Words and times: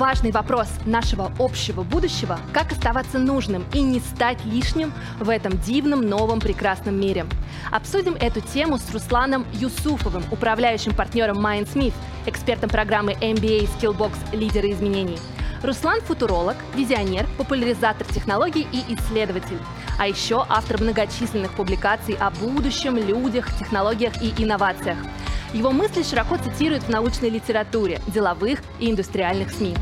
важный 0.00 0.30
вопрос 0.30 0.66
нашего 0.86 1.30
общего 1.38 1.82
будущего– 1.82 2.40
как 2.54 2.72
оставаться 2.72 3.18
нужным 3.18 3.66
и 3.74 3.82
не 3.82 4.00
стать 4.00 4.42
лишним 4.46 4.94
в 5.18 5.28
этом 5.28 5.58
дивном, 5.58 6.00
новом, 6.00 6.40
прекрасном 6.40 6.98
мире. 6.98 7.26
Обсудим 7.70 8.14
эту 8.14 8.40
тему 8.40 8.78
с 8.78 8.90
Русланом 8.94 9.44
Юсуфовым, 9.52 10.24
управляющим 10.30 10.94
партнером 10.94 11.44
Mindsmith, 11.44 11.92
экспертом 12.24 12.70
программы 12.70 13.12
MBA 13.12 13.68
Skillbox 13.78 14.12
«Лидеры 14.32 14.70
изменений». 14.70 15.18
Руслан– 15.62 16.00
футуролог, 16.06 16.56
визионер, 16.74 17.26
популяризатор 17.36 18.06
технологий 18.06 18.66
и 18.72 18.94
исследователь. 18.94 19.58
А 19.98 20.08
еще 20.08 20.46
автор 20.48 20.80
многочисленных 20.80 21.52
публикаций 21.52 22.16
о 22.18 22.30
будущем, 22.30 22.96
людях, 22.96 23.54
технологиях 23.58 24.14
и 24.22 24.32
инновациях. 24.42 24.96
Его 25.52 25.72
мысли 25.72 26.02
широко 26.02 26.38
цитируют 26.38 26.84
в 26.84 26.88
научной 26.88 27.28
литературе, 27.28 28.00
деловых 28.06 28.60
и 28.78 28.90
индустриальных 28.90 29.50
СМИ. 29.50 29.74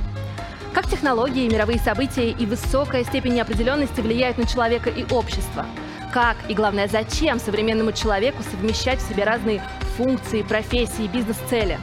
Как 0.74 0.86
технологии, 0.86 1.48
мировые 1.48 1.78
события 1.78 2.30
и 2.30 2.46
высокая 2.46 3.04
степень 3.04 3.34
неопределенности 3.34 4.00
влияют 4.00 4.38
на 4.38 4.46
человека 4.46 4.90
и 4.90 5.04
общество? 5.12 5.66
Как 6.12 6.36
и, 6.48 6.54
главное, 6.54 6.88
зачем 6.88 7.38
современному 7.38 7.92
человеку 7.92 8.42
совмещать 8.42 9.00
в 9.00 9.08
себе 9.08 9.24
разные 9.24 9.62
функции, 9.96 10.42
профессии, 10.42 11.06
бизнес-цели? 11.06 11.78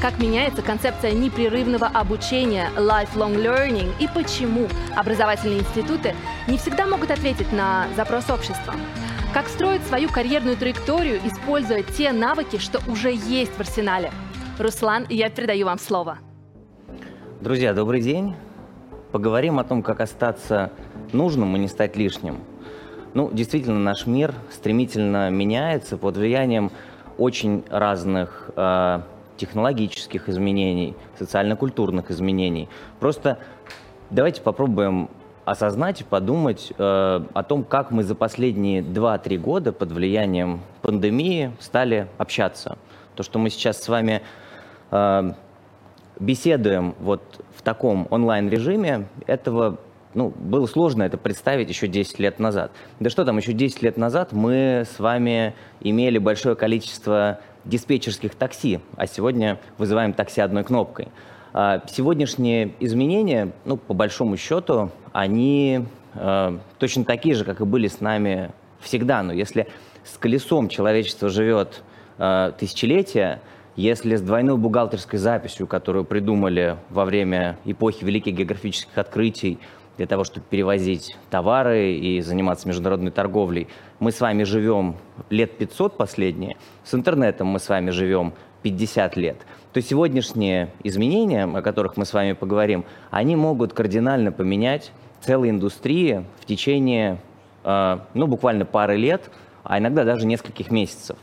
Как 0.00 0.18
меняется 0.18 0.62
концепция 0.62 1.10
непрерывного 1.10 1.88
обучения, 1.88 2.70
lifelong 2.76 3.34
learning, 3.34 3.92
и 3.98 4.06
почему 4.06 4.68
образовательные 4.96 5.60
институты 5.60 6.14
не 6.46 6.56
всегда 6.56 6.86
могут 6.86 7.10
ответить 7.10 7.52
на 7.52 7.88
запрос 7.96 8.30
общества? 8.30 8.74
Как 9.34 9.48
строить 9.48 9.84
свою 9.86 10.08
карьерную 10.08 10.56
траекторию, 10.56 11.20
используя 11.24 11.82
те 11.82 12.12
навыки, 12.12 12.58
что 12.58 12.80
уже 12.90 13.12
есть 13.12 13.52
в 13.52 13.60
арсенале? 13.60 14.12
Руслан, 14.58 15.06
я 15.08 15.28
передаю 15.30 15.66
вам 15.66 15.78
слово. 15.78 16.18
Друзья, 17.40 17.72
добрый 17.72 18.00
день. 18.00 18.34
Поговорим 19.12 19.60
о 19.60 19.64
том, 19.64 19.84
как 19.84 20.00
остаться 20.00 20.72
нужным 21.12 21.54
и 21.54 21.60
не 21.60 21.68
стать 21.68 21.94
лишним. 21.94 22.40
Ну, 23.14 23.30
действительно, 23.32 23.78
наш 23.78 24.06
мир 24.06 24.34
стремительно 24.50 25.30
меняется 25.30 25.96
под 25.96 26.16
влиянием 26.16 26.72
очень 27.16 27.62
разных 27.70 28.50
э, 28.56 29.02
технологических 29.36 30.28
изменений, 30.28 30.96
социально-культурных 31.16 32.10
изменений. 32.10 32.68
Просто 32.98 33.38
давайте 34.10 34.42
попробуем 34.42 35.08
осознать 35.44 36.00
и 36.00 36.04
подумать 36.04 36.72
э, 36.76 36.82
о 37.32 37.42
том, 37.44 37.62
как 37.62 37.92
мы 37.92 38.02
за 38.02 38.16
последние 38.16 38.82
2-3 38.82 39.38
года 39.38 39.72
под 39.72 39.92
влиянием 39.92 40.60
пандемии 40.82 41.52
стали 41.60 42.08
общаться. 42.18 42.78
То, 43.14 43.22
что 43.22 43.38
мы 43.38 43.50
сейчас 43.50 43.80
с 43.80 43.88
вами 43.88 44.22
э, 44.90 45.32
беседуем 46.20 46.94
вот 47.00 47.22
в 47.56 47.62
таком 47.62 48.06
онлайн-режиме, 48.10 49.06
этого 49.26 49.78
ну, 50.14 50.30
было 50.30 50.66
сложно 50.66 51.02
это 51.02 51.18
представить 51.18 51.68
еще 51.68 51.86
10 51.86 52.18
лет 52.18 52.38
назад. 52.38 52.72
Да 52.98 53.10
что 53.10 53.24
там, 53.24 53.36
еще 53.36 53.52
10 53.52 53.82
лет 53.82 53.96
назад 53.96 54.32
мы 54.32 54.84
с 54.90 54.98
вами 54.98 55.54
имели 55.80 56.18
большое 56.18 56.56
количество 56.56 57.40
диспетчерских 57.64 58.34
такси, 58.34 58.80
а 58.96 59.06
сегодня 59.06 59.58
вызываем 59.76 60.12
такси 60.12 60.40
одной 60.40 60.64
кнопкой. 60.64 61.08
А 61.52 61.82
сегодняшние 61.90 62.72
изменения, 62.80 63.52
ну, 63.64 63.76
по 63.76 63.94
большому 63.94 64.36
счету, 64.36 64.90
они 65.12 65.84
э, 66.14 66.58
точно 66.78 67.04
такие 67.04 67.34
же, 67.34 67.44
как 67.44 67.60
и 67.60 67.64
были 67.64 67.88
с 67.88 68.00
нами 68.00 68.50
всегда. 68.80 69.22
Но 69.22 69.32
если 69.32 69.66
с 70.04 70.16
колесом 70.18 70.68
человечество 70.68 71.28
живет 71.28 71.82
э, 72.18 72.52
тысячелетия, 72.58 73.40
если 73.78 74.16
с 74.16 74.22
двойной 74.22 74.56
бухгалтерской 74.56 75.20
записью, 75.20 75.68
которую 75.68 76.04
придумали 76.04 76.76
во 76.90 77.04
время 77.04 77.58
эпохи 77.64 78.04
великих 78.04 78.34
географических 78.34 78.98
открытий, 78.98 79.58
для 79.98 80.06
того, 80.06 80.24
чтобы 80.24 80.46
перевозить 80.48 81.16
товары 81.28 81.92
и 81.94 82.20
заниматься 82.20 82.68
международной 82.68 83.10
торговлей. 83.10 83.66
Мы 83.98 84.12
с 84.12 84.20
вами 84.20 84.44
живем 84.44 84.94
лет 85.28 85.58
500 85.58 85.96
последние, 85.96 86.56
с 86.84 86.94
интернетом 86.94 87.48
мы 87.48 87.58
с 87.58 87.68
вами 87.68 87.90
живем 87.90 88.32
50 88.62 89.16
лет. 89.16 89.36
То 89.72 89.82
сегодняшние 89.82 90.70
изменения, 90.84 91.44
о 91.44 91.62
которых 91.62 91.96
мы 91.96 92.04
с 92.04 92.12
вами 92.12 92.32
поговорим, 92.32 92.84
они 93.10 93.34
могут 93.36 93.72
кардинально 93.72 94.30
поменять 94.32 94.92
целые 95.20 95.50
индустрии 95.50 96.24
в 96.40 96.46
течение, 96.46 97.18
э, 97.64 97.98
ну, 98.14 98.26
буквально 98.28 98.64
пары 98.64 98.96
лет, 98.96 99.30
а 99.64 99.78
иногда 99.78 100.04
даже 100.04 100.26
нескольких 100.26 100.70
месяцев. 100.70 101.16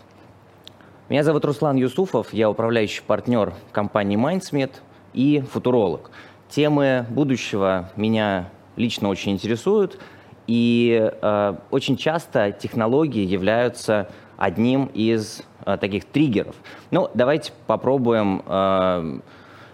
Меня 1.08 1.24
зовут 1.24 1.46
Руслан 1.46 1.76
Юсуфов, 1.76 2.34
я 2.34 2.50
управляющий 2.50 3.04
партнер 3.06 3.54
компании 3.72 4.18
Mindsmith 4.18 4.72
и 5.14 5.44
футуролог. 5.52 6.10
Темы 6.50 7.06
будущего 7.12 7.92
меня 7.96 8.50
лично 8.76 9.10
очень 9.10 9.34
интересуют. 9.34 10.00
И 10.48 11.12
э, 11.22 11.56
очень 11.70 11.96
часто 11.96 12.52
технологии 12.52 13.24
являются 13.24 14.10
одним 14.36 14.88
из 14.96 15.44
э, 15.68 15.78
таких 15.78 16.06
триггеров. 16.06 16.56
Ну, 16.90 17.08
давайте 17.14 17.52
попробуем 17.68 18.42
э, 18.44 19.20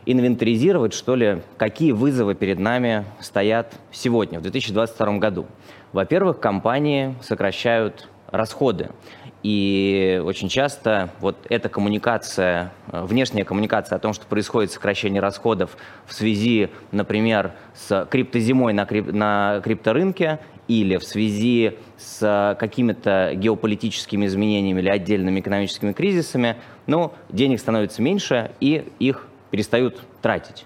инвентаризировать, 0.05 0.93
что 0.93 1.15
ли, 1.15 1.43
какие 1.55 1.93
вызовы 1.93 2.35
перед 2.35 2.59
нами 2.59 3.05
стоят 3.21 3.73
сегодня, 3.93 4.39
в 4.39 4.41
2022 4.41 5.17
году. 5.19 5.45
Во-первых, 5.93 6.41
компании 6.41 7.15
сокращают 7.21 8.09
расходы. 8.31 8.89
И 9.43 10.21
очень 10.23 10.49
часто 10.49 11.09
вот 11.19 11.35
эта 11.49 11.67
коммуникация, 11.67 12.71
э, 12.91 13.03
внешняя 13.03 13.43
коммуникация 13.43 13.95
о 13.95 13.99
том, 13.99 14.13
что 14.13 14.25
происходит 14.27 14.71
сокращение 14.71 15.19
расходов 15.19 15.77
в 16.05 16.13
связи, 16.13 16.69
например, 16.91 17.53
с 17.73 18.07
криптозимой 18.09 18.73
на, 18.73 18.85
крип, 18.85 19.11
на 19.11 19.61
крипторынке 19.63 20.39
или 20.67 20.97
в 20.97 21.03
связи 21.03 21.77
с 21.97 22.55
какими-то 22.59 23.31
геополитическими 23.33 24.27
изменениями 24.27 24.79
или 24.79 24.89
отдельными 24.89 25.39
экономическими 25.39 25.91
кризисами, 25.91 26.57
ну, 26.85 27.13
денег 27.29 27.59
становится 27.59 28.01
меньше 28.01 28.51
и 28.59 28.87
их 28.99 29.27
перестают 29.49 30.01
тратить. 30.21 30.65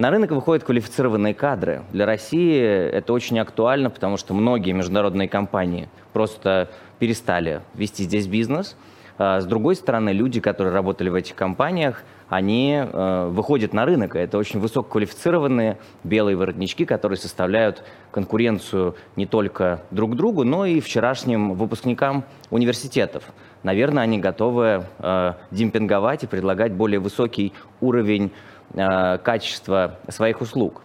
На 0.00 0.08
рынок 0.08 0.30
выходят 0.30 0.64
квалифицированные 0.64 1.34
кадры. 1.34 1.82
Для 1.92 2.06
России 2.06 2.58
это 2.58 3.12
очень 3.12 3.38
актуально, 3.38 3.90
потому 3.90 4.16
что 4.16 4.32
многие 4.32 4.72
международные 4.72 5.28
компании 5.28 5.90
просто 6.14 6.70
перестали 6.98 7.60
вести 7.74 8.04
здесь 8.04 8.26
бизнес. 8.26 8.78
А, 9.18 9.42
с 9.42 9.44
другой 9.44 9.76
стороны, 9.76 10.08
люди, 10.08 10.40
которые 10.40 10.72
работали 10.72 11.10
в 11.10 11.14
этих 11.14 11.34
компаниях, 11.34 12.02
они 12.30 12.80
э, 12.82 13.28
выходят 13.28 13.74
на 13.74 13.84
рынок. 13.84 14.16
Это 14.16 14.38
очень 14.38 14.58
высококвалифицированные 14.58 15.76
белые 16.02 16.34
воротнички, 16.34 16.86
которые 16.86 17.18
составляют 17.18 17.84
конкуренцию 18.10 18.94
не 19.16 19.26
только 19.26 19.82
друг 19.90 20.16
другу, 20.16 20.44
но 20.44 20.64
и 20.64 20.80
вчерашним 20.80 21.52
выпускникам 21.52 22.24
университетов. 22.48 23.24
Наверное, 23.64 24.04
они 24.04 24.18
готовы 24.18 24.86
э, 24.98 25.32
демпинговать 25.50 26.24
и 26.24 26.26
предлагать 26.26 26.72
более 26.72 27.00
высокий 27.00 27.52
уровень 27.82 28.32
э, 28.74 29.18
качества 29.18 29.98
своих 30.08 30.40
услуг. 30.40 30.82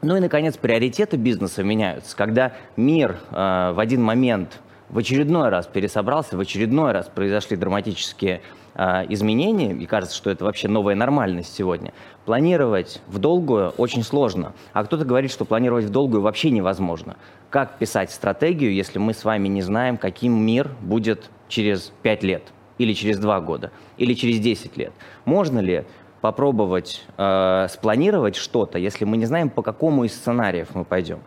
Ну 0.00 0.16
и, 0.16 0.20
наконец, 0.20 0.56
приоритеты 0.56 1.16
бизнеса 1.16 1.64
меняются. 1.64 2.16
Когда 2.16 2.52
мир 2.76 3.18
э, 3.30 3.72
в 3.72 3.80
один 3.80 4.02
момент 4.02 4.60
в 4.90 4.98
очередной 4.98 5.48
раз 5.48 5.66
пересобрался, 5.66 6.36
в 6.36 6.40
очередной 6.40 6.92
раз 6.92 7.08
произошли 7.08 7.56
драматические 7.56 8.40
э, 8.74 9.04
изменения, 9.08 9.72
и 9.72 9.86
кажется, 9.86 10.16
что 10.16 10.30
это 10.30 10.44
вообще 10.44 10.68
новая 10.68 10.94
нормальность 10.94 11.54
сегодня. 11.54 11.92
Планировать 12.24 13.02
в 13.08 13.18
долгую 13.18 13.70
очень 13.70 14.02
сложно, 14.02 14.52
а 14.72 14.84
кто-то 14.84 15.04
говорит, 15.04 15.32
что 15.32 15.44
планировать 15.44 15.86
в 15.86 15.90
долгую 15.90 16.22
вообще 16.22 16.50
невозможно. 16.50 17.16
Как 17.50 17.78
писать 17.78 18.10
стратегию, 18.10 18.72
если 18.72 18.98
мы 18.98 19.14
с 19.14 19.24
вами 19.24 19.48
не 19.48 19.62
знаем, 19.62 19.96
каким 19.96 20.34
мир 20.34 20.70
будет 20.80 21.30
через 21.48 21.92
5 22.02 22.22
лет, 22.22 22.42
или 22.78 22.92
через 22.92 23.18
2 23.18 23.40
года, 23.40 23.72
или 23.96 24.14
через 24.14 24.38
10 24.38 24.76
лет? 24.76 24.92
Можно 25.24 25.58
ли 25.58 25.84
попробовать 26.20 27.04
э, 27.16 27.66
спланировать 27.70 28.36
что-то, 28.36 28.78
если 28.78 29.04
мы 29.04 29.16
не 29.16 29.26
знаем, 29.26 29.50
по 29.50 29.62
какому 29.62 30.04
из 30.04 30.14
сценариев 30.14 30.74
мы 30.74 30.84
пойдем? 30.84 31.20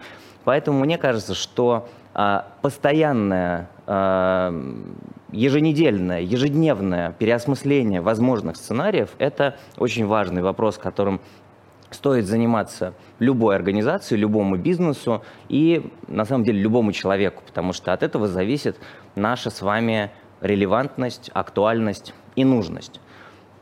Поэтому 0.44 0.80
мне 0.80 0.98
кажется, 0.98 1.36
что 1.36 1.88
а, 2.14 2.48
постоянное, 2.62 3.70
а, 3.88 4.54
еженедельное, 5.32 6.22
ежедневное 6.22 7.14
переосмысление 7.14 8.02
возможных 8.02 8.58
сценариев– 8.58 9.12
это 9.18 9.56
очень 9.78 10.06
важный 10.06 10.42
вопрос, 10.42 10.78
которым 10.78 11.22
стоит 11.90 12.26
заниматься 12.26 12.94
любой 13.20 13.56
организации, 13.56 14.16
любому 14.16 14.58
бизнесу 14.58 15.24
и, 15.48 15.90
на 16.08 16.26
самом 16.26 16.44
деле, 16.44 16.60
любому 16.60 16.92
человеку, 16.92 17.44
потому 17.46 17.74
что 17.74 17.94
от 17.94 18.04
этого 18.04 18.28
зависит 18.28 18.78
наша 19.16 19.50
с 19.50 19.62
вами 19.62 20.12
релевантность, 20.42 21.30
актуальность 21.34 22.14
и 22.36 22.44
нужность. 22.44 23.00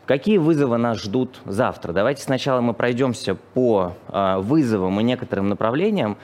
Какие 0.10 0.40
вызовы 0.40 0.78
нас 0.78 1.04
ждут 1.04 1.40
завтра? 1.46 1.94
Давайте 1.94 2.24
сначала 2.24 2.62
мы 2.62 2.74
пройдемся 2.74 3.36
по 3.36 3.94
вызовам 4.12 5.00
и 5.00 5.04
некоторым 5.04 5.50
направлениям, 5.50 6.18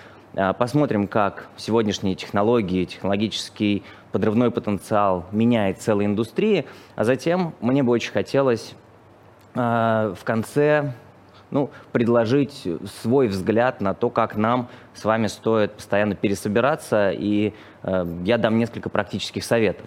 посмотрим, 0.58 1.08
как 1.08 1.50
сегодняшние 1.56 2.16
технологии, 2.16 2.86
технологический 2.86 3.84
подрывной 4.12 4.50
потенциал 4.50 5.28
меняет 5.32 5.84
целые 5.84 6.08
индустрии, 6.08 6.66
а 6.96 7.04
затем 7.04 7.54
мне 7.62 7.84
бы 7.84 7.92
очень 7.92 8.12
хотелось 8.12 8.74
в 9.54 10.18
конце 10.24 10.94
ну, 11.52 11.70
предложить 11.92 12.68
свой 13.04 13.28
взгляд 13.28 13.82
на 13.82 13.94
то, 13.94 14.10
как 14.10 14.36
нам 14.36 14.68
с 14.96 15.06
вами 15.06 15.28
стоит 15.28 15.74
постоянно 15.74 16.16
пересобираться, 16.16 17.12
и 17.12 17.54
э, 17.84 18.06
я 18.24 18.40
дам 18.40 18.58
несколько 18.58 18.90
практических 18.90 19.44
советов. 19.44 19.86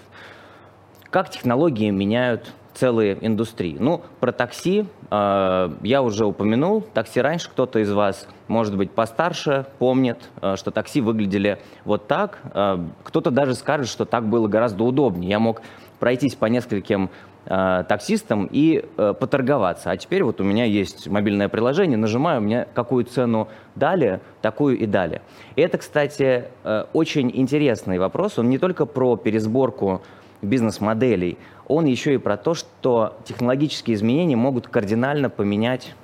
Как 1.10 1.30
технологии 1.30 1.90
меняют 1.90 2.54
целые 2.78 3.18
индустрии? 3.20 3.76
Ну, 3.78 4.02
про 4.20 4.32
такси 4.32 4.86
э, 5.10 5.70
я 5.82 6.02
уже 6.02 6.26
упомянул. 6.26 6.80
Такси 6.80 7.20
раньше 7.20 7.50
кто-то 7.50 7.80
из 7.80 7.92
вас, 7.92 8.28
может 8.46 8.76
быть, 8.76 8.90
постарше, 8.90 9.66
помнит, 9.78 10.18
э, 10.40 10.56
что 10.56 10.70
такси 10.70 11.00
выглядели 11.00 11.58
вот 11.84 12.06
так. 12.06 12.38
Э, 12.54 12.78
кто-то 13.02 13.30
даже 13.30 13.54
скажет, 13.54 13.88
что 13.88 14.04
так 14.04 14.26
было 14.28 14.48
гораздо 14.48 14.84
удобнее. 14.84 15.30
Я 15.30 15.38
мог 15.38 15.62
пройтись 15.98 16.34
по 16.34 16.46
нескольким 16.46 17.10
э, 17.46 17.84
таксистам 17.88 18.48
и 18.50 18.84
э, 18.96 19.14
поторговаться. 19.18 19.90
А 19.90 19.96
теперь 19.96 20.22
вот 20.22 20.40
у 20.40 20.44
меня 20.44 20.64
есть 20.64 21.08
мобильное 21.08 21.48
приложение, 21.48 21.96
нажимаю, 21.96 22.40
мне 22.40 22.66
какую 22.74 23.04
цену 23.04 23.48
дали, 23.74 24.20
такую 24.42 24.78
и 24.78 24.86
дали. 24.86 25.22
И 25.56 25.62
это, 25.62 25.78
кстати, 25.78 26.44
э, 26.64 26.84
очень 26.92 27.30
интересный 27.34 27.98
вопрос. 27.98 28.38
Он 28.38 28.48
не 28.48 28.58
только 28.58 28.86
про 28.86 29.16
пересборку 29.16 30.02
бизнес-моделей, 30.42 31.38
он 31.66 31.84
еще 31.84 32.14
и 32.14 32.18
про 32.18 32.36
то, 32.36 32.54
что 32.54 33.16
технологические 33.24 33.94
изменения 33.94 34.36
могут 34.36 34.68
кардинально 34.68 35.30
поменять 35.30 35.94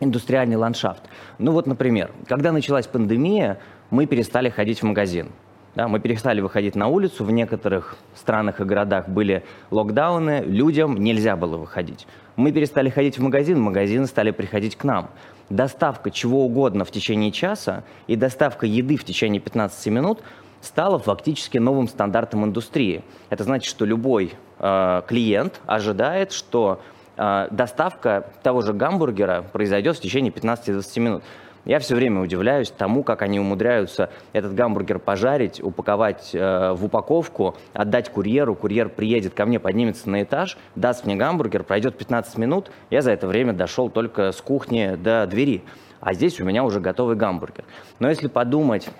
индустриальный 0.00 0.56
ландшафт. 0.56 1.02
Ну 1.38 1.52
вот, 1.52 1.66
например, 1.66 2.10
когда 2.26 2.52
началась 2.52 2.86
пандемия, 2.86 3.58
мы 3.90 4.06
перестали 4.06 4.48
ходить 4.48 4.80
в 4.80 4.84
магазин. 4.84 5.30
Да, 5.74 5.88
мы 5.88 5.98
перестали 5.98 6.40
выходить 6.40 6.76
на 6.76 6.86
улицу, 6.86 7.24
в 7.24 7.32
некоторых 7.32 7.96
странах 8.14 8.60
и 8.60 8.64
городах 8.64 9.08
были 9.08 9.42
локдауны, 9.72 10.44
людям 10.46 10.96
нельзя 11.02 11.34
было 11.34 11.56
выходить. 11.56 12.06
Мы 12.36 12.52
перестали 12.52 12.90
ходить 12.90 13.18
в 13.18 13.22
магазин, 13.22 13.60
магазины 13.60 14.06
стали 14.06 14.30
приходить 14.30 14.76
к 14.76 14.84
нам. 14.84 15.10
Доставка 15.50 16.12
чего 16.12 16.44
угодно 16.46 16.84
в 16.84 16.92
течение 16.92 17.32
часа 17.32 17.82
и 18.06 18.14
доставка 18.14 18.66
еды 18.66 18.96
в 18.96 19.04
течение 19.04 19.40
15 19.40 19.86
минут 19.88 20.20
стала 20.64 20.98
фактически 20.98 21.58
новым 21.58 21.88
стандартом 21.88 22.44
индустрии. 22.44 23.02
Это 23.30 23.44
значит, 23.44 23.68
что 23.68 23.84
любой 23.84 24.32
э, 24.58 25.02
клиент 25.06 25.60
ожидает, 25.66 26.32
что 26.32 26.80
э, 27.16 27.48
доставка 27.50 28.30
того 28.42 28.62
же 28.62 28.72
гамбургера 28.72 29.44
произойдет 29.52 29.96
в 29.96 30.00
течение 30.00 30.32
15-20 30.32 31.00
минут. 31.00 31.22
Я 31.64 31.78
все 31.78 31.94
время 31.94 32.20
удивляюсь 32.20 32.70
тому, 32.70 33.02
как 33.02 33.22
они 33.22 33.40
умудряются 33.40 34.10
этот 34.34 34.54
гамбургер 34.54 34.98
пожарить, 34.98 35.62
упаковать 35.62 36.30
э, 36.34 36.72
в 36.72 36.84
упаковку, 36.84 37.56
отдать 37.72 38.10
курьеру. 38.10 38.54
Курьер 38.54 38.90
приедет 38.90 39.34
ко 39.34 39.46
мне, 39.46 39.58
поднимется 39.58 40.10
на 40.10 40.22
этаж, 40.22 40.58
даст 40.76 41.06
мне 41.06 41.16
гамбургер, 41.16 41.64
пройдет 41.64 41.96
15 41.96 42.36
минут. 42.36 42.70
Я 42.90 43.00
за 43.00 43.12
это 43.12 43.26
время 43.26 43.54
дошел 43.54 43.88
только 43.88 44.32
с 44.32 44.40
кухни 44.42 44.94
до 44.96 45.26
двери. 45.26 45.62
А 46.00 46.12
здесь 46.12 46.38
у 46.38 46.44
меня 46.44 46.64
уже 46.64 46.80
готовый 46.80 47.16
гамбургер. 47.16 47.64
Но 47.98 48.10
если 48.10 48.28
подумать 48.28 48.90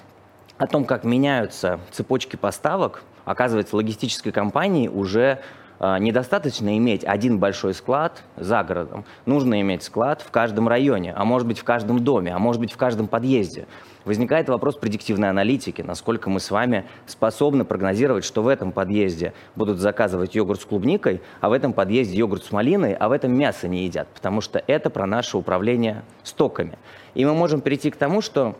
о 0.58 0.66
том, 0.66 0.84
как 0.84 1.04
меняются 1.04 1.80
цепочки 1.90 2.36
поставок, 2.36 3.02
оказывается, 3.24 3.76
логистической 3.76 4.32
компании 4.32 4.88
уже 4.88 5.40
а, 5.80 5.98
недостаточно 5.98 6.78
иметь 6.78 7.04
один 7.04 7.38
большой 7.38 7.74
склад 7.74 8.22
за 8.36 8.62
городом. 8.62 9.04
Нужно 9.26 9.60
иметь 9.60 9.82
склад 9.82 10.22
в 10.22 10.30
каждом 10.30 10.68
районе, 10.68 11.12
а 11.14 11.24
может 11.24 11.48
быть 11.48 11.58
в 11.58 11.64
каждом 11.64 12.02
доме, 12.04 12.32
а 12.32 12.38
может 12.38 12.60
быть 12.60 12.72
в 12.72 12.76
каждом 12.76 13.08
подъезде. 13.08 13.66
Возникает 14.04 14.48
вопрос 14.48 14.76
предиктивной 14.76 15.30
аналитики, 15.30 15.82
насколько 15.82 16.30
мы 16.30 16.38
с 16.38 16.50
вами 16.50 16.84
способны 17.06 17.64
прогнозировать, 17.64 18.24
что 18.24 18.42
в 18.42 18.48
этом 18.48 18.70
подъезде 18.70 19.32
будут 19.56 19.78
заказывать 19.78 20.34
йогурт 20.34 20.60
с 20.60 20.64
клубникой, 20.64 21.22
а 21.40 21.48
в 21.48 21.52
этом 21.52 21.72
подъезде 21.72 22.16
йогурт 22.18 22.44
с 22.44 22.52
малиной, 22.52 22.94
а 22.94 23.08
в 23.08 23.12
этом 23.12 23.36
мясо 23.36 23.66
не 23.66 23.84
едят, 23.84 24.06
потому 24.08 24.40
что 24.40 24.62
это 24.66 24.90
про 24.90 25.06
наше 25.06 25.36
управление 25.36 26.02
стоками. 26.22 26.78
И 27.14 27.24
мы 27.24 27.34
можем 27.34 27.60
перейти 27.60 27.90
к 27.90 27.96
тому, 27.96 28.20
что 28.20 28.56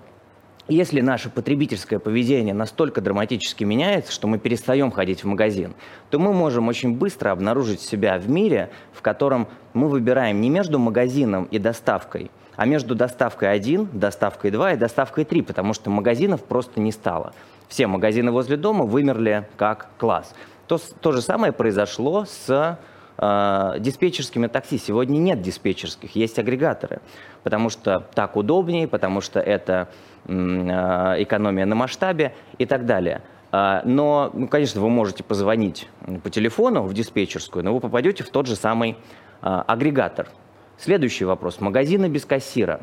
если 0.69 1.01
наше 1.01 1.29
потребительское 1.29 1.99
поведение 1.99 2.55
настолько 2.55 3.01
драматически 3.01 3.65
меняется, 3.65 4.13
что 4.13 4.27
мы 4.27 4.39
перестаем 4.39 4.91
ходить 4.91 5.23
в 5.23 5.27
магазин, 5.27 5.75
то 6.11 6.19
мы 6.19 6.33
можем 6.33 6.69
очень 6.69 6.97
быстро 6.97 7.31
обнаружить 7.31 7.81
себя 7.81 8.19
в 8.19 8.31
мире, 8.31 8.71
в 8.93 9.03
котором 9.03 9.49
мы 9.75 9.89
выбираем 9.89 10.41
не 10.41 10.49
между 10.49 10.79
магазином 10.79 11.45
и 11.51 11.59
доставкой, 11.59 12.31
а 12.57 12.65
между 12.65 12.95
доставкой 12.95 13.53
1, 13.53 13.91
доставкой 13.93 14.51
2 14.51 14.73
и 14.73 14.77
доставкой 14.77 15.25
3, 15.25 15.43
потому 15.43 15.75
что 15.75 15.91
магазинов 15.91 16.43
просто 16.43 16.81
не 16.81 16.93
стало. 16.93 17.35
Все 17.69 17.87
магазины 17.87 18.31
возле 18.31 18.57
дома 18.57 18.85
вымерли 18.85 19.47
как 19.57 19.89
класс. 19.99 20.35
То, 20.67 20.79
то 21.01 21.13
же 21.13 21.21
самое 21.21 21.53
произошло 21.53 22.25
с 22.25 22.79
э, 23.19 23.75
диспетчерскими 23.79 24.47
такси. 24.47 24.79
Сегодня 24.79 25.19
нет 25.19 25.41
диспетчерских, 25.43 26.17
есть 26.17 26.39
агрегаторы, 26.39 27.01
потому 27.43 27.71
что 27.71 28.01
так 28.15 28.37
удобнее, 28.37 28.89
потому 28.89 29.21
что 29.21 29.41
это 29.41 29.89
а, 30.27 31.17
экономия 31.19 31.67
на 31.67 31.75
масштабе 31.75 32.35
и 32.59 32.67
так 32.67 32.87
далее. 32.87 33.23
А, 33.53 33.83
но, 33.85 34.31
ну, 34.33 34.49
конечно, 34.49 34.81
вы 34.81 34.89
можете 34.89 35.23
позвонить 35.23 35.89
по 36.23 36.31
телефону 36.31 36.83
в 36.83 36.95
диспетчерскую, 36.95 37.65
но 37.65 37.75
вы 37.75 37.81
попадете 37.81 38.25
в 38.25 38.31
тот 38.31 38.47
же 38.47 38.57
самый 38.57 38.97
а, 39.43 39.63
агрегатор. 39.63 40.29
Следующий 40.79 41.25
вопрос. 41.25 41.61
Магазины 41.61 42.09
без 42.09 42.25
кассира. 42.25 42.81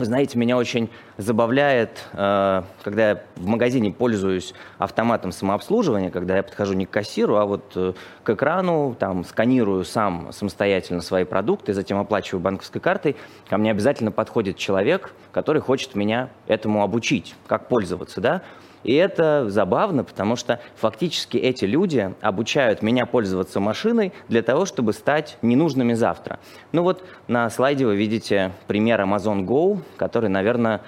Вы 0.00 0.06
знаете, 0.06 0.38
меня 0.38 0.56
очень 0.56 0.88
забавляет, 1.18 2.06
э, 2.14 2.62
когда 2.82 3.10
я 3.10 3.22
в 3.36 3.46
магазине 3.46 3.92
пользуюсь 3.92 4.54
автоматом 4.78 5.30
самообслуживания, 5.30 6.10
когда 6.10 6.38
я 6.38 6.42
подхожу 6.42 6.72
не 6.72 6.86
к 6.86 6.90
кассиру, 6.90 7.36
а 7.36 7.44
вот 7.44 7.72
э, 7.74 7.92
к 8.22 8.30
экрану, 8.30 8.96
там, 8.98 9.26
сканирую 9.26 9.84
сам 9.84 10.32
самостоятельно 10.32 11.02
свои 11.02 11.24
продукты, 11.24 11.74
затем 11.74 11.98
оплачиваю 11.98 12.40
банковской 12.40 12.80
картой, 12.80 13.14
ко 13.50 13.58
мне 13.58 13.72
обязательно 13.72 14.10
подходит 14.10 14.56
человек, 14.56 15.12
который 15.32 15.60
хочет 15.60 15.94
меня 15.94 16.30
этому 16.46 16.82
обучить, 16.82 17.34
как 17.46 17.68
пользоваться, 17.68 18.22
да, 18.22 18.40
и 18.82 18.94
это 18.94 19.48
забавно, 19.48 20.04
потому 20.04 20.36
что 20.36 20.60
фактически 20.76 21.36
эти 21.36 21.64
люди 21.64 22.14
обучают 22.20 22.82
меня 22.82 23.06
пользоваться 23.06 23.60
машиной 23.60 24.12
для 24.28 24.42
того, 24.42 24.64
чтобы 24.64 24.92
стать 24.92 25.38
ненужными 25.42 25.92
завтра. 25.92 26.38
Ну 26.72 26.82
вот 26.82 27.04
на 27.28 27.48
слайде 27.50 27.86
вы 27.86 27.96
видите 27.96 28.52
пример 28.66 29.00
Amazon 29.00 29.44
Go, 29.44 29.80
который, 29.96 30.30
наверное, 30.30 30.80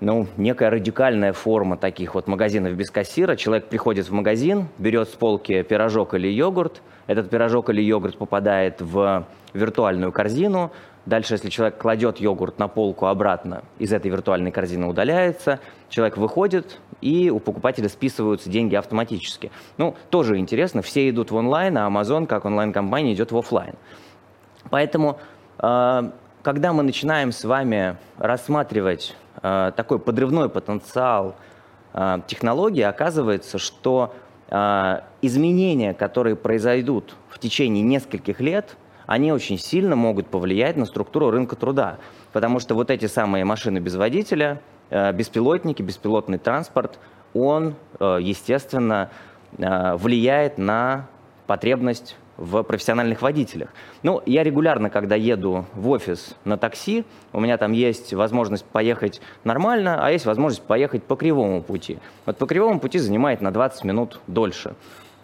ну, 0.00 0.26
некая 0.36 0.70
радикальная 0.70 1.32
форма 1.32 1.76
таких 1.76 2.14
вот 2.14 2.26
магазинов 2.26 2.72
без 2.72 2.90
кассира. 2.90 3.36
Человек 3.36 3.66
приходит 3.66 4.08
в 4.08 4.12
магазин, 4.12 4.68
берет 4.78 5.08
с 5.08 5.12
полки 5.12 5.62
пирожок 5.62 6.14
или 6.14 6.28
йогурт, 6.28 6.82
этот 7.06 7.30
пирожок 7.30 7.70
или 7.70 7.82
йогурт 7.82 8.16
попадает 8.16 8.80
в 8.80 9.26
виртуальную 9.54 10.12
корзину, 10.12 10.72
Дальше, 11.04 11.34
если 11.34 11.50
человек 11.50 11.78
кладет 11.78 12.18
йогурт 12.20 12.58
на 12.58 12.68
полку 12.68 13.06
обратно, 13.06 13.64
из 13.78 13.92
этой 13.92 14.08
виртуальной 14.10 14.52
корзины 14.52 14.86
удаляется, 14.86 15.58
человек 15.88 16.16
выходит, 16.16 16.78
и 17.02 17.28
у 17.28 17.38
покупателя 17.38 17.88
списываются 17.88 18.48
деньги 18.48 18.74
автоматически. 18.74 19.50
Ну, 19.76 19.94
тоже 20.08 20.38
интересно, 20.38 20.80
все 20.80 21.10
идут 21.10 21.30
в 21.30 21.34
онлайн, 21.34 21.76
а 21.76 21.88
Amazon, 21.88 22.26
как 22.26 22.46
онлайн-компания, 22.46 23.12
идет 23.12 23.32
в 23.32 23.36
офлайн. 23.36 23.74
Поэтому, 24.70 25.18
э, 25.58 26.10
когда 26.42 26.72
мы 26.72 26.82
начинаем 26.82 27.32
с 27.32 27.44
вами 27.44 27.96
рассматривать 28.16 29.14
э, 29.42 29.72
такой 29.76 29.98
подрывной 29.98 30.48
потенциал 30.48 31.34
э, 31.92 32.20
технологии, 32.26 32.82
оказывается, 32.82 33.58
что 33.58 34.14
изменения, 35.22 35.94
которые 35.94 36.36
произойдут 36.36 37.16
в 37.30 37.38
течение 37.38 37.82
нескольких 37.82 38.38
лет– 38.38 38.76
они 39.06 39.32
очень 39.32 39.58
сильно 39.58 39.96
могут 39.96 40.28
повлиять 40.28 40.76
на 40.76 40.86
структуру 40.86 41.30
рынка 41.30 41.56
труда. 41.56 41.98
Потому 42.32 42.60
что 42.60 42.74
вот 42.74 42.90
эти 42.90 43.06
самые 43.06 43.44
машины 43.44 43.78
без 43.78 43.94
водителя, 43.94 44.60
беспилотники, 45.12 45.82
беспилотный 45.82 46.38
транспорт, 46.38 46.98
он, 47.34 47.74
э, 47.98 48.18
естественно, 48.20 49.10
э, 49.58 49.96
влияет 49.96 50.58
на 50.58 51.06
потребность 51.46 52.16
в 52.36 52.62
профессиональных 52.62 53.22
водителях. 53.22 53.68
Ну, 54.02 54.22
я 54.26 54.42
регулярно, 54.42 54.90
когда 54.90 55.16
еду 55.16 55.66
в 55.74 55.88
офис 55.90 56.34
на 56.44 56.56
такси, 56.56 57.04
у 57.32 57.40
меня 57.40 57.58
там 57.58 57.72
есть 57.72 58.14
возможность 58.14 58.64
поехать 58.64 59.20
нормально, 59.44 60.04
а 60.04 60.10
есть 60.10 60.24
возможность 60.24 60.62
поехать 60.62 61.04
по 61.04 61.14
кривому 61.14 61.62
пути. 61.62 61.98
Вот 62.26 62.38
по 62.38 62.46
кривому 62.46 62.80
пути 62.80 62.98
занимает 62.98 63.42
на 63.42 63.50
20 63.50 63.84
минут 63.84 64.20
дольше. 64.26 64.74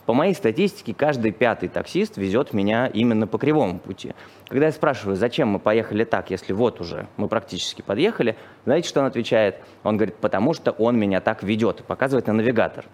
По 0.09 0.15
моей 0.15 0.33
статистике, 0.33 0.95
каждый 0.95 1.33
пятый 1.33 1.69
таксист 1.69 2.17
везет 2.17 2.55
меня 2.55 2.87
именно 2.87 3.27
по 3.27 3.37
кривому 3.37 3.79
пути. 3.79 4.15
Когда 4.49 4.65
я 4.65 4.73
спрашиваю, 4.73 5.17
зачем 5.17 5.49
мы 5.49 5.59
поехали 5.59 6.05
так, 6.05 6.31
если 6.31 6.55
вот 6.55 6.81
уже 6.81 7.09
мы 7.19 7.29
практически 7.29 7.83
подъехали, 7.83 8.35
знаете, 8.65 8.88
что 8.88 9.00
он 9.00 9.07
отвечает? 9.07 9.57
Он 9.85 9.99
говорит, 9.99 10.17
потому 10.17 10.55
что 10.55 10.71
он 10.71 10.99
меня 10.99 11.21
так 11.21 11.43
ведет 11.43 11.85
показывает 11.85 12.27
на 12.27 12.33
навигатор. 12.33 12.87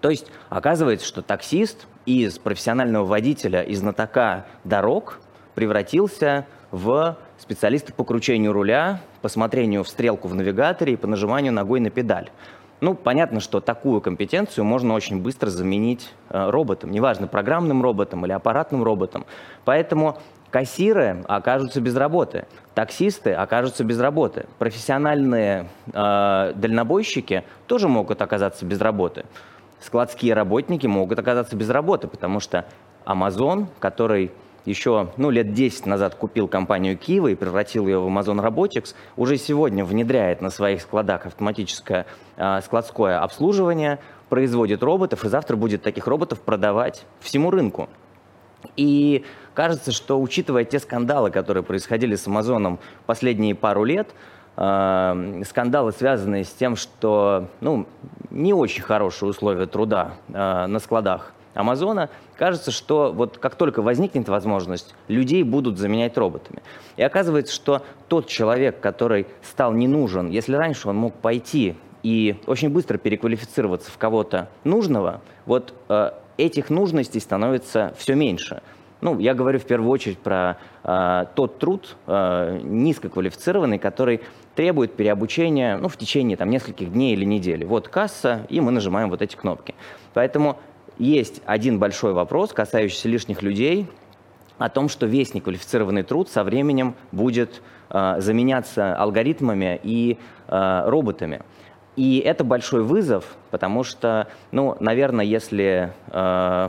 То 0.00 0.10
есть 0.10 0.32
оказывается, 0.48 1.06
что 1.06 1.22
таксист 1.22 1.86
из 2.06 2.40
профессионального 2.40 3.04
водителя, 3.04 3.62
из 3.62 3.78
знатока 3.78 4.46
дорог 4.64 5.20
превратился 5.54 6.48
в 6.72 7.18
специалиста 7.38 7.92
по 7.92 8.02
кручению 8.02 8.52
руля, 8.52 9.00
по 9.20 9.28
смотрению 9.28 9.84
в 9.84 9.88
стрелку 9.88 10.26
в 10.26 10.34
навигаторе 10.34 10.94
и 10.94 10.96
по 10.96 11.06
нажиманию 11.06 11.52
ногой 11.52 11.78
на 11.78 11.90
педаль. 11.90 12.30
Ну, 12.82 12.96
понятно, 12.96 13.38
что 13.38 13.60
такую 13.60 14.00
компетенцию 14.00 14.64
можно 14.64 14.94
очень 14.94 15.22
быстро 15.22 15.50
заменить 15.50 16.12
э, 16.30 16.50
роботом, 16.50 16.90
неважно, 16.90 17.28
программным 17.28 17.80
роботом 17.80 18.26
или 18.26 18.32
аппаратным 18.32 18.82
роботом. 18.82 19.24
Поэтому 19.64 20.18
кассиры 20.50 21.24
окажутся 21.28 21.80
без 21.80 21.94
работы, 21.94 22.46
таксисты 22.74 23.34
окажутся 23.34 23.84
без 23.84 24.00
работы, 24.00 24.46
профессиональные 24.58 25.68
э, 25.92 26.52
дальнобойщики 26.56 27.44
тоже 27.68 27.86
могут 27.86 28.20
оказаться 28.20 28.66
без 28.66 28.80
работы, 28.80 29.26
складские 29.78 30.34
работники 30.34 30.88
могут 30.88 31.20
оказаться 31.20 31.54
без 31.54 31.70
работы, 31.70 32.08
потому 32.08 32.40
что 32.40 32.66
Amazon, 33.06 33.68
который 33.78 34.32
еще 34.64 35.08
ну, 35.16 35.30
лет 35.30 35.52
10 35.54 35.86
назад 35.86 36.14
купил 36.14 36.48
компанию 36.48 36.96
Киева 36.96 37.28
и 37.28 37.34
превратил 37.34 37.86
ее 37.86 37.98
в 37.98 38.06
Amazon 38.06 38.44
Robotics, 38.44 38.94
уже 39.16 39.36
сегодня 39.36 39.84
внедряет 39.84 40.40
на 40.40 40.50
своих 40.50 40.82
складах 40.82 41.26
автоматическое 41.26 42.06
э, 42.36 42.60
складское 42.64 43.20
обслуживание, 43.20 43.98
производит 44.28 44.82
роботов, 44.82 45.24
и 45.24 45.28
завтра 45.28 45.56
будет 45.56 45.82
таких 45.82 46.06
роботов 46.06 46.40
продавать 46.40 47.04
всему 47.20 47.50
рынку. 47.50 47.88
И 48.76 49.24
кажется, 49.54 49.92
что 49.92 50.20
учитывая 50.20 50.64
те 50.64 50.78
скандалы, 50.78 51.30
которые 51.30 51.62
происходили 51.62 52.14
с 52.14 52.26
Амазоном 52.26 52.78
последние 53.06 53.54
пару 53.54 53.84
лет, 53.84 54.14
э, 54.56 55.42
скандалы, 55.46 55.92
связанные 55.92 56.44
с 56.44 56.50
тем, 56.50 56.76
что 56.76 57.48
ну, 57.60 57.86
не 58.30 58.54
очень 58.54 58.82
хорошие 58.82 59.28
условия 59.28 59.66
труда 59.66 60.12
э, 60.28 60.66
на 60.66 60.78
складах 60.78 61.32
Амазона, 61.54 62.08
кажется, 62.36 62.70
что 62.70 63.12
вот 63.12 63.38
как 63.38 63.56
только 63.56 63.82
возникнет 63.82 64.28
возможность, 64.28 64.94
людей 65.08 65.42
будут 65.42 65.78
заменять 65.78 66.16
роботами. 66.16 66.62
И 66.96 67.02
оказывается, 67.02 67.54
что 67.54 67.82
тот 68.08 68.26
человек, 68.26 68.80
который 68.80 69.26
стал 69.42 69.72
не 69.72 69.86
нужен, 69.86 70.30
если 70.30 70.54
раньше 70.54 70.88
он 70.88 70.96
мог 70.96 71.14
пойти 71.14 71.76
и 72.02 72.36
очень 72.46 72.70
быстро 72.70 72.98
переквалифицироваться 72.98 73.90
в 73.90 73.98
кого-то 73.98 74.48
нужного, 74.64 75.20
вот 75.46 75.74
э, 75.88 76.12
этих 76.36 76.70
нужностей 76.70 77.20
становится 77.20 77.94
все 77.96 78.14
меньше. 78.14 78.62
Ну, 79.00 79.18
я 79.18 79.34
говорю 79.34 79.58
в 79.58 79.64
первую 79.64 79.90
очередь 79.90 80.18
про 80.18 80.58
э, 80.84 81.26
тот 81.34 81.58
труд 81.58 81.96
э, 82.06 82.60
низкоквалифицированный, 82.62 83.78
который 83.78 84.20
требует 84.54 84.94
переобучения 84.94 85.76
ну, 85.76 85.88
в 85.88 85.96
течение 85.96 86.36
там, 86.36 86.50
нескольких 86.50 86.92
дней 86.92 87.14
или 87.14 87.24
недели. 87.24 87.64
Вот 87.64 87.88
касса, 87.88 88.46
и 88.48 88.60
мы 88.60 88.70
нажимаем 88.70 89.10
вот 89.10 89.20
эти 89.20 89.34
кнопки. 89.34 89.74
Поэтому 90.14 90.56
есть 90.98 91.42
один 91.46 91.78
большой 91.78 92.12
вопрос, 92.12 92.52
касающийся 92.52 93.08
лишних 93.08 93.42
людей, 93.42 93.88
о 94.58 94.68
том, 94.68 94.88
что 94.88 95.06
весь 95.06 95.34
неквалифицированный 95.34 96.02
труд 96.02 96.28
со 96.28 96.44
временем 96.44 96.94
будет 97.10 97.62
э, 97.90 98.16
заменяться 98.18 98.94
алгоритмами 98.94 99.80
и 99.82 100.18
э, 100.48 100.82
роботами. 100.86 101.42
И 101.96 102.18
это 102.18 102.44
большой 102.44 102.82
вызов, 102.82 103.36
потому 103.50 103.82
что, 103.84 104.28
ну, 104.50 104.76
наверное, 104.80 105.24
если, 105.24 105.92
э, 106.08 106.68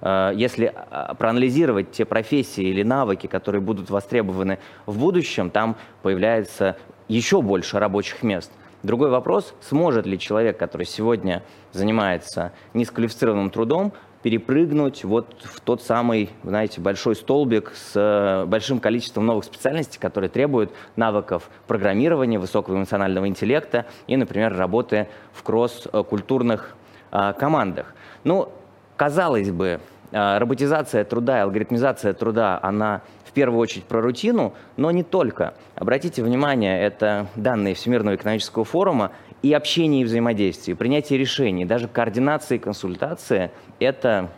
э, 0.00 0.32
если 0.34 0.72
а, 0.74 1.14
проанализировать 1.14 1.92
те 1.92 2.04
профессии 2.04 2.64
или 2.64 2.82
навыки, 2.82 3.26
которые 3.26 3.60
будут 3.60 3.90
востребованы 3.90 4.58
в 4.86 4.98
будущем, 4.98 5.50
там 5.50 5.76
появляется 6.02 6.76
еще 7.08 7.42
больше 7.42 7.78
рабочих 7.78 8.22
мест– 8.22 8.50
Другой 8.84 9.08
вопрос, 9.08 9.54
сможет 9.62 10.04
ли 10.04 10.18
человек, 10.18 10.58
который 10.58 10.84
сегодня 10.84 11.42
занимается 11.72 12.52
низкоквалифицированным 12.74 13.48
трудом, 13.48 13.94
перепрыгнуть 14.22 15.04
вот 15.04 15.42
в 15.42 15.60
тот 15.60 15.82
самый, 15.82 16.28
знаете, 16.42 16.82
большой 16.82 17.16
столбик 17.16 17.72
с 17.74 17.92
э, 17.94 18.44
большим 18.44 18.80
количеством 18.80 19.24
новых 19.24 19.46
специальностей, 19.46 19.98
которые 19.98 20.28
требуют 20.28 20.70
навыков 20.96 21.48
программирования, 21.66 22.38
высокого 22.38 22.76
эмоционального 22.76 23.26
интеллекта 23.26 23.86
и, 24.06 24.18
например, 24.18 24.54
работы 24.54 25.08
в 25.32 25.42
кросс-культурных 25.42 26.76
э, 27.10 27.32
командах. 27.38 27.94
Ну, 28.22 28.50
казалось 28.96 29.50
бы, 29.50 29.80
э, 30.12 30.38
роботизация 30.38 31.04
труда 31.04 31.38
и 31.38 31.40
алгоритмизация 31.40 32.12
труда, 32.12 32.60
она 32.62 33.00
первую 33.34 33.60
очередь 33.60 33.84
про 33.84 34.00
рутину, 34.00 34.54
но 34.76 34.90
не 34.90 35.02
только. 35.02 35.54
Обратите 35.74 36.22
внимание, 36.22 36.80
это 36.80 37.26
данные 37.36 37.74
Всемирного 37.74 38.16
экономического 38.16 38.64
форума 38.64 39.12
и 39.42 39.52
общение 39.52 40.02
и 40.02 40.04
взаимодействие, 40.04 40.76
принятие 40.76 41.18
решений, 41.18 41.64
даже 41.64 41.88
координация 41.88 42.56
и 42.56 42.58
консультация– 42.58 43.52
это 43.78 44.30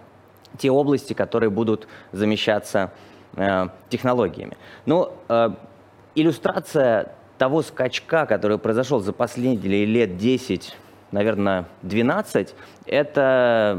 те 0.59 0.71
области, 0.71 1.13
которые 1.13 1.51
будут 1.51 1.87
замещаться 2.13 2.93
э, 3.37 3.69
технологиями. 3.89 4.57
Но 4.87 5.17
ну, 5.29 5.35
э, 5.37 5.51
иллюстрация 6.15 7.13
того 7.39 7.63
скачка, 7.63 8.27
который 8.27 8.59
произошел 8.59 9.01
за 9.01 9.13
последние 9.13 9.85
лет 9.85 10.17
10 10.17 10.75
наверное, 11.13 11.67
12, 11.83 12.55
это 12.87 13.79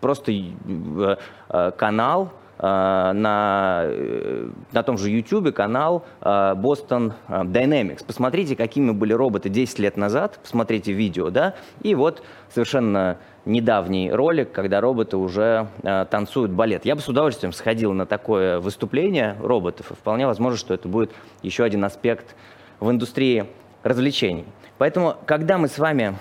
просто 0.00 0.32
э, 0.32 1.16
э, 1.48 1.70
канал, 1.76 2.32
на, 2.58 3.82
э, 3.84 4.48
на 4.72 4.82
том 4.82 4.98
же 4.98 5.10
YouTube 5.10 5.54
канал 5.54 6.04
э, 6.20 6.54
Boston 6.56 7.12
Dynamics. 7.28 8.04
Посмотрите, 8.04 8.56
какими 8.56 8.90
были 8.90 9.12
роботы 9.12 9.48
10 9.48 9.78
лет 9.78 9.96
назад, 9.96 10.38
посмотрите 10.42 10.92
видео, 10.92 11.30
да, 11.30 11.54
и 11.82 11.94
вот 11.94 12.22
совершенно 12.52 13.18
недавний 13.44 14.10
ролик, 14.10 14.52
когда 14.52 14.80
роботы 14.80 15.16
уже 15.16 15.68
танцуют 16.10 16.50
балет. 16.52 16.84
Я 16.84 16.94
бы 16.96 17.00
с 17.00 17.08
удовольствием 17.08 17.52
сходил 17.52 17.92
на 17.92 18.04
такое 18.04 18.60
выступление 18.60 19.36
роботов, 19.40 19.90
и 19.90 19.94
вполне 19.94 20.26
возможно, 20.26 20.58
что 20.58 20.74
это 20.74 20.88
будет 20.88 21.12
еще 21.42 21.64
один 21.64 21.84
аспект 21.84 22.34
в 22.80 22.90
индустрии 22.90 23.46
развлечений. 23.82 24.44
Поэтому, 24.78 25.16
когда 25.26 25.58
мы 25.58 25.68
с 25.68 25.78
вами 25.78 26.16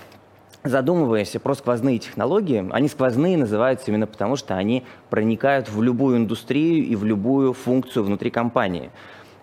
задумываясь 0.70 1.36
про 1.42 1.54
сквозные 1.56 2.00
технологии, 2.00 2.68
они 2.72 2.88
сквозные 2.88 3.38
называются 3.38 3.92
именно 3.92 4.08
потому, 4.08 4.36
что 4.36 4.56
они 4.56 4.84
проникают 5.10 5.70
в 5.70 5.82
любую 5.82 6.18
индустрию 6.18 6.86
и 6.86 6.96
в 6.96 7.04
любую 7.04 7.54
функцию 7.54 8.04
внутри 8.04 8.30
компании. 8.30 8.92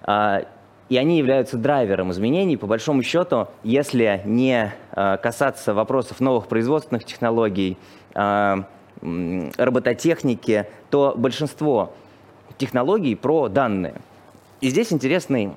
А, 0.03 0.45
и 0.89 0.97
они 0.97 1.19
являются 1.19 1.57
драйвером 1.57 2.11
изменений. 2.11 2.57
По 2.57 2.67
большому 2.67 3.03
счету, 3.03 3.49
если 3.63 4.21
не 4.25 4.73
а, 4.93 5.17
касаться 5.17 5.75
вопросов 5.75 6.21
новых 6.21 6.47
производственных 6.47 7.05
технологий, 7.05 7.79
а, 8.15 8.65
робототехники, 9.03 10.67
то 10.91 11.15
большинство 11.17 11.93
технологий 12.57 13.15
про 13.15 13.49
данные. 13.49 13.97
И 14.61 14.71
здесь 14.71 14.93
интересный 14.93 15.53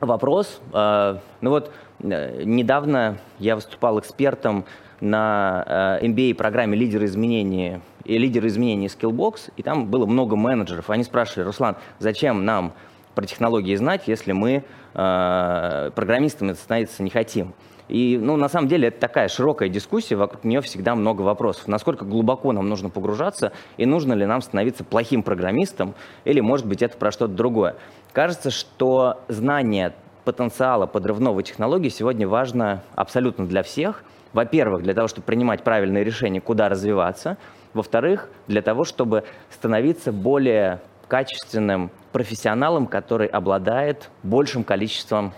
вопрос. 0.00 0.60
Ну 0.72 1.20
вот 1.40 1.72
э, 2.00 2.42
недавно 2.44 3.16
я 3.38 3.54
выступал 3.54 3.98
экспертом 3.98 4.66
на 5.02 5.98
MBA-программе 6.00 6.76
э, 6.76 6.80
«Лидеры 6.80 7.06
изменений» 7.06 7.80
и 8.04 8.16
«Лидеры 8.16 8.48
изменений 8.48 8.86
Skillbox», 8.86 9.52
и 9.56 9.62
там 9.62 9.86
было 9.86 10.06
много 10.06 10.36
менеджеров. 10.36 10.90
Они 10.90 11.02
спрашивали, 11.02 11.44
Руслан, 11.44 11.76
зачем 11.98 12.44
нам 12.44 12.72
про 13.14 13.26
технологии 13.26 13.74
знать, 13.74 14.04
если 14.06 14.32
мы 14.32 14.64
э, 14.94 15.90
программистами 15.94 16.52
становиться 16.52 17.02
не 17.02 17.10
хотим? 17.10 17.52
И, 17.88 18.16
ну, 18.16 18.36
на 18.36 18.48
самом 18.48 18.68
деле, 18.68 18.88
это 18.88 19.00
такая 19.00 19.28
широкая 19.28 19.68
дискуссия, 19.68 20.14
вокруг 20.14 20.44
нее 20.44 20.60
всегда 20.60 20.94
много 20.94 21.22
вопросов. 21.22 21.66
Насколько 21.66 22.04
глубоко 22.04 22.52
нам 22.52 22.68
нужно 22.68 22.88
погружаться, 22.88 23.52
и 23.76 23.84
нужно 23.84 24.12
ли 24.12 24.24
нам 24.24 24.40
становиться 24.40 24.84
плохим 24.84 25.24
программистом, 25.24 25.94
или, 26.24 26.40
может 26.40 26.66
быть, 26.66 26.80
это 26.80 26.96
про 26.96 27.10
что-то 27.10 27.34
другое. 27.34 27.74
Кажется, 28.12 28.50
что 28.50 29.20
знание 29.26 29.92
потенциала 30.24 30.86
подрывного 30.86 31.42
технологии 31.42 31.88
сегодня 31.88 32.28
важно 32.28 32.82
абсолютно 32.94 33.46
для 33.46 33.64
всех– 33.64 34.04
во-первых, 34.32 34.82
для 34.82 34.94
того, 34.94 35.08
чтобы 35.08 35.24
принимать 35.24 35.62
правильные 35.62 36.04
решения, 36.04 36.40
куда 36.40 36.68
развиваться. 36.68 37.36
Во-вторых, 37.74 38.28
для 38.48 38.62
того, 38.62 38.84
чтобы 38.84 39.24
становиться 39.50 40.12
более 40.12 40.80
качественным 41.08 41.90
профессионалом, 42.12 42.86
который 42.86 43.26
обладает 43.26 44.10
большим 44.22 44.64
количеством 44.64 45.32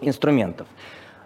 инструментов. 0.00 0.66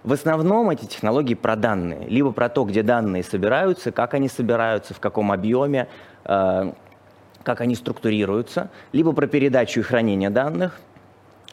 В 0.05 0.13
основном 0.13 0.71
эти 0.71 0.85
технологии 0.85 1.35
про 1.35 1.57
данные, 1.57 2.07
либо 2.09 2.33
про 2.33 2.49
то, 2.49 2.65
где 2.65 2.83
данные 2.83 3.23
собираются, 3.23 3.93
как 3.93 4.15
они 4.15 4.29
собираются, 4.29 4.95
в 4.95 5.01
каком 5.01 5.33
объеме, 5.33 5.89
э, 6.25 6.73
как 7.43 7.61
они 7.61 7.75
структурируются, 7.75 8.71
либо 8.93 9.13
про 9.13 9.27
передачу 9.27 9.81
и 9.81 9.83
хранение 9.83 10.31
данных, 10.31 10.79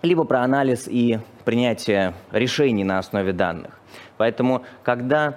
либо 0.02 0.26
про 0.26 0.42
анализ 0.42 0.88
и 0.88 1.20
принятие 1.44 2.14
решений 2.32 2.84
на 2.84 3.00
основе 3.00 3.34
данных. 3.34 3.80
Поэтому, 4.18 4.64
когда 4.84 5.36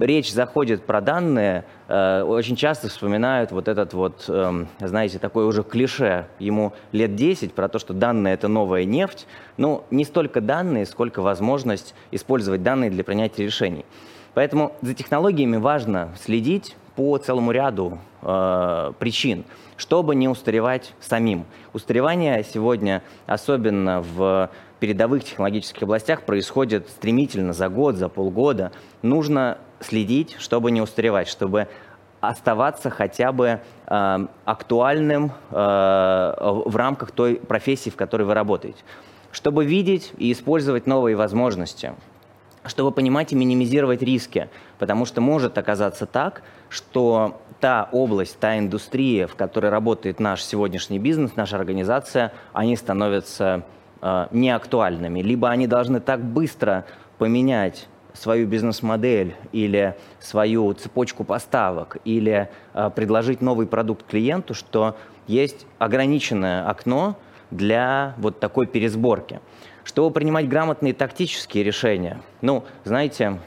речь 0.00 0.32
заходит 0.32 0.84
про 0.84 1.00
данные, 1.00 1.64
э, 1.88 2.22
очень 2.22 2.56
часто 2.56 2.88
вспоминают 2.88 3.50
вот 3.50 3.68
этот 3.68 3.92
вот, 3.94 4.24
эм, 4.28 4.68
знаете, 4.78 5.18
такое 5.18 5.46
уже 5.46 5.62
клише, 5.62 6.26
ему 6.38 6.72
лет 6.92 7.16
10, 7.16 7.54
про 7.54 7.68
то, 7.68 7.78
что 7.78 7.94
данные– 7.94 8.34
это 8.34 8.48
новая 8.48 8.84
нефть. 8.84 9.26
Ну, 9.56 9.84
не 9.90 10.04
столько 10.04 10.40
данные, 10.40 10.86
сколько 10.86 11.22
возможность 11.22 11.94
использовать 12.10 12.62
данные 12.62 12.90
для 12.90 13.04
принятия 13.04 13.44
решений. 13.44 13.84
Поэтому 14.34 14.72
за 14.82 14.94
технологиями 14.94 15.56
важно 15.56 16.10
следить, 16.20 16.76
по 16.98 17.16
целому 17.16 17.52
ряду 17.52 18.00
э, 18.22 18.92
причин, 18.98 19.44
чтобы 19.76 20.16
не 20.16 20.26
устаревать 20.26 20.94
самим. 20.98 21.44
Устаревание 21.72 22.42
сегодня, 22.42 23.04
особенно 23.26 24.02
в 24.02 24.50
передовых 24.80 25.24
технологических 25.24 25.82
областях, 25.82 26.22
происходит 26.22 26.88
стремительно 26.88 27.52
за 27.52 27.68
год, 27.68 27.96
за 27.96 28.08
полгода. 28.08 28.72
Нужно 29.02 29.58
следить, 29.80 30.36
чтобы 30.38 30.70
не 30.70 30.80
устаревать, 30.80 31.28
чтобы 31.28 31.68
оставаться 32.20 32.90
хотя 32.90 33.32
бы 33.32 33.60
э, 33.86 34.26
актуальным 34.44 35.32
э, 35.50 35.54
в 35.54 36.76
рамках 36.76 37.12
той 37.12 37.36
профессии, 37.36 37.90
в 37.90 37.96
которой 37.96 38.22
вы 38.22 38.34
работаете. 38.34 38.78
Чтобы 39.30 39.64
видеть 39.64 40.12
и 40.18 40.32
использовать 40.32 40.86
новые 40.86 41.14
возможности, 41.14 41.92
чтобы 42.64 42.92
понимать 42.92 43.32
и 43.32 43.36
минимизировать 43.36 44.02
риски, 44.02 44.48
потому 44.78 45.04
что 45.04 45.20
может 45.20 45.58
оказаться 45.58 46.06
так, 46.06 46.42
что 46.70 47.40
та 47.60 47.88
область, 47.92 48.38
та 48.38 48.58
индустрия, 48.58 49.26
в 49.26 49.34
которой 49.34 49.70
работает 49.70 50.20
наш 50.20 50.42
сегодняшний 50.42 50.98
бизнес, 50.98 51.36
наша 51.36 51.56
организация, 51.56 52.32
они 52.52 52.76
становятся 52.76 53.64
неактуальными, 54.00 55.20
либо 55.20 55.50
они 55.50 55.66
должны 55.66 56.00
так 56.00 56.22
быстро 56.22 56.84
поменять 57.18 57.88
свою 58.18 58.46
бизнес-модель 58.46 59.36
или 59.52 59.96
свою 60.18 60.72
цепочку 60.74 61.24
поставок 61.24 61.98
или 62.04 62.48
э, 62.74 62.90
предложить 62.94 63.40
новый 63.40 63.66
продукт 63.66 64.06
клиенту, 64.06 64.54
что 64.54 64.96
есть 65.26 65.66
ограниченное 65.78 66.68
окно 66.68 67.16
для 67.50 68.14
вот 68.18 68.40
такой 68.40 68.66
пересборки. 68.66 69.40
Чтобы 69.84 70.12
принимать 70.12 70.48
грамотные 70.48 70.92
тактические 70.92 71.64
решения, 71.64 72.20
ну, 72.40 72.64
знаете, 72.84 73.38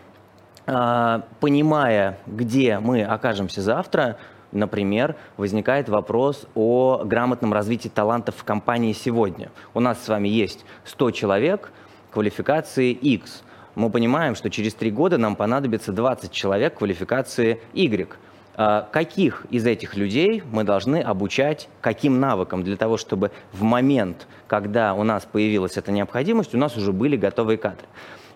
э, 0.65 1.21
понимая, 1.39 2.17
где 2.25 2.79
мы 2.79 3.03
окажемся 3.03 3.61
завтра, 3.61 4.17
например, 4.51 5.15
возникает 5.37 5.89
вопрос 5.89 6.47
о 6.55 7.03
грамотном 7.03 7.53
развитии 7.53 7.89
талантов 7.89 8.35
в 8.37 8.43
компании 8.43 8.93
сегодня. 8.93 9.51
У 9.73 9.79
нас 9.79 10.03
с 10.03 10.07
вами 10.07 10.27
есть 10.27 10.65
100 10.85 11.11
человек 11.11 11.71
квалификации 12.11 12.91
X– 12.91 13.43
мы 13.75 13.89
понимаем, 13.89 14.35
что 14.35 14.49
через 14.49 14.73
три 14.73 14.91
года 14.91 15.17
нам 15.17 15.35
понадобится 15.35 15.91
20 15.91 16.31
человек 16.31 16.75
квалификации 16.75 17.61
Y. 17.73 18.09
А 18.55 18.87
каких 18.91 19.45
из 19.49 19.65
этих 19.65 19.95
людей 19.95 20.43
мы 20.51 20.65
должны 20.65 21.01
обучать 21.01 21.69
каким 21.79 22.19
навыкам 22.19 22.63
для 22.63 22.75
того, 22.75 22.97
чтобы 22.97 23.31
в 23.53 23.63
момент, 23.63 24.27
когда 24.47 24.93
у 24.93 25.03
нас 25.03 25.25
появилась 25.25 25.77
эта 25.77 25.91
необходимость, 25.91 26.53
у 26.53 26.57
нас 26.57 26.75
уже 26.75 26.91
были 26.91 27.15
готовые 27.15 27.57
кадры. 27.57 27.87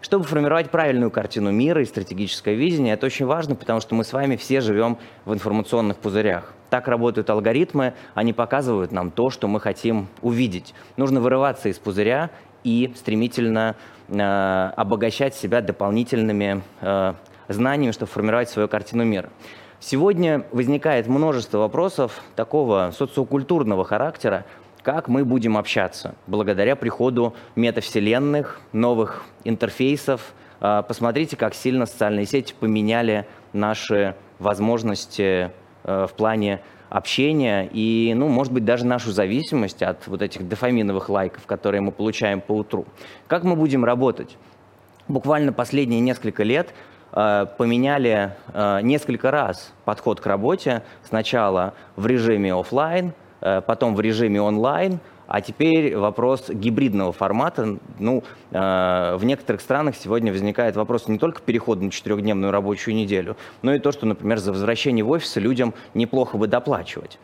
Чтобы 0.06 0.24
формировать 0.24 0.70
правильную 0.70 1.10
картину 1.10 1.50
мира 1.50 1.82
и 1.82 1.86
стратегическое 1.86 2.54
видение, 2.54 2.94
это 2.94 3.08
очень 3.08 3.26
важно, 3.26 3.56
потому 3.56 3.82
что 3.82 3.96
мы 3.96 4.04
с 4.04 4.14
вами 4.14 4.36
все 4.36 4.62
живем 4.62 5.00
в 5.26 5.34
информационных 5.34 5.98
пузырях. 5.98 6.54
Так 6.70 6.88
работают 6.88 7.28
алгоритмы, 7.32 7.96
они 8.14 8.32
показывают 8.32 8.92
нам 8.92 9.10
то, 9.10 9.32
что 9.32 9.48
мы 9.48 9.60
хотим 9.60 10.08
увидеть. 10.22 10.76
Нужно 10.96 11.22
вырываться 11.22 11.70
из 11.70 11.80
пузыря 11.80 12.30
и 12.64 12.94
стремительно 12.96 13.76
э, 14.10 14.22
обогащать 14.76 15.34
себя 15.34 15.62
дополнительными 15.62 16.62
э, 16.82 17.14
знаниями, 17.48 17.92
чтобы 17.92 18.12
формировать 18.12 18.52
свою 18.52 18.68
картину 18.68 19.06
мира. 19.06 19.32
Сегодня 19.80 20.46
возникает 20.52 21.08
множество 21.08 21.58
вопросов 21.58 22.22
такого 22.36 22.94
социокультурного 22.96 23.84
характера, 23.84 24.46
как 24.86 25.08
мы 25.08 25.26
будем 25.26 25.58
общаться 25.58 26.14
благодаря 26.28 26.76
приходу 26.76 27.34
метавселенных, 27.56 28.62
новых 28.72 29.24
интерфейсов. 29.44 30.36
Э, 30.62 30.84
посмотрите, 30.88 31.36
как 31.36 31.56
сильно 31.56 31.88
социальные 31.88 32.28
сети 32.28 32.54
поменяли 32.58 33.26
наши 33.52 34.14
возможности 34.38 35.50
э, 35.84 36.08
в 36.08 36.14
плане 36.14 36.62
общения 36.90 37.68
и, 37.74 38.14
ну, 38.16 38.28
может 38.28 38.54
быть, 38.54 38.64
даже 38.64 38.86
нашу 38.86 39.12
зависимость 39.12 39.82
от 39.82 40.06
вот 40.06 40.22
этих 40.22 40.48
дофаминовых 40.48 41.10
лайков, 41.10 41.48
которые 41.48 41.82
мы 41.82 41.92
получаем 41.92 42.40
по 42.40 42.52
утру. 42.52 42.86
Как 43.26 43.44
мы 43.44 43.56
будем 43.56 43.86
работать? 43.86 44.38
Буквально 45.08 45.52
последние 45.52 46.00
несколько 46.00 46.44
лет 46.44 46.76
э, 47.12 47.48
поменяли 47.58 48.36
э, 48.54 48.82
несколько 48.84 49.32
раз 49.32 49.74
подход 49.84 50.22
к 50.22 50.28
работе. 50.28 50.84
Сначала 51.04 51.74
в 51.96 52.06
режиме 52.06 52.54
офлайн, 52.54 53.14
потом 53.40 53.96
в 53.96 54.02
режиме 54.02 54.42
онлайн– 54.42 55.00
а 55.28 55.42
теперь 55.42 55.96
вопрос 55.98 56.50
гибридного 56.50 57.12
формата. 57.12 57.78
Ну, 58.00 58.24
э, 58.52 59.16
в 59.18 59.26
некоторых 59.26 59.62
странах 59.62 59.96
сегодня 59.96 60.32
возникает 60.32 60.76
вопрос 60.76 61.08
не 61.08 61.18
только 61.18 61.42
перехода 61.42 61.84
на 61.84 61.92
четырехдневную 61.92 62.52
рабочую 62.52 62.96
неделю, 62.96 63.36
но 63.62 63.74
и 63.74 63.80
то, 63.80 63.92
что, 63.92 64.06
например, 64.06 64.38
за 64.38 64.52
возвращение 64.52 65.04
в 65.04 65.10
офис 65.10 65.36
людям 65.38 65.74
неплохо 65.94 66.38
бы 66.38 66.48
доплачивать. 66.48 67.20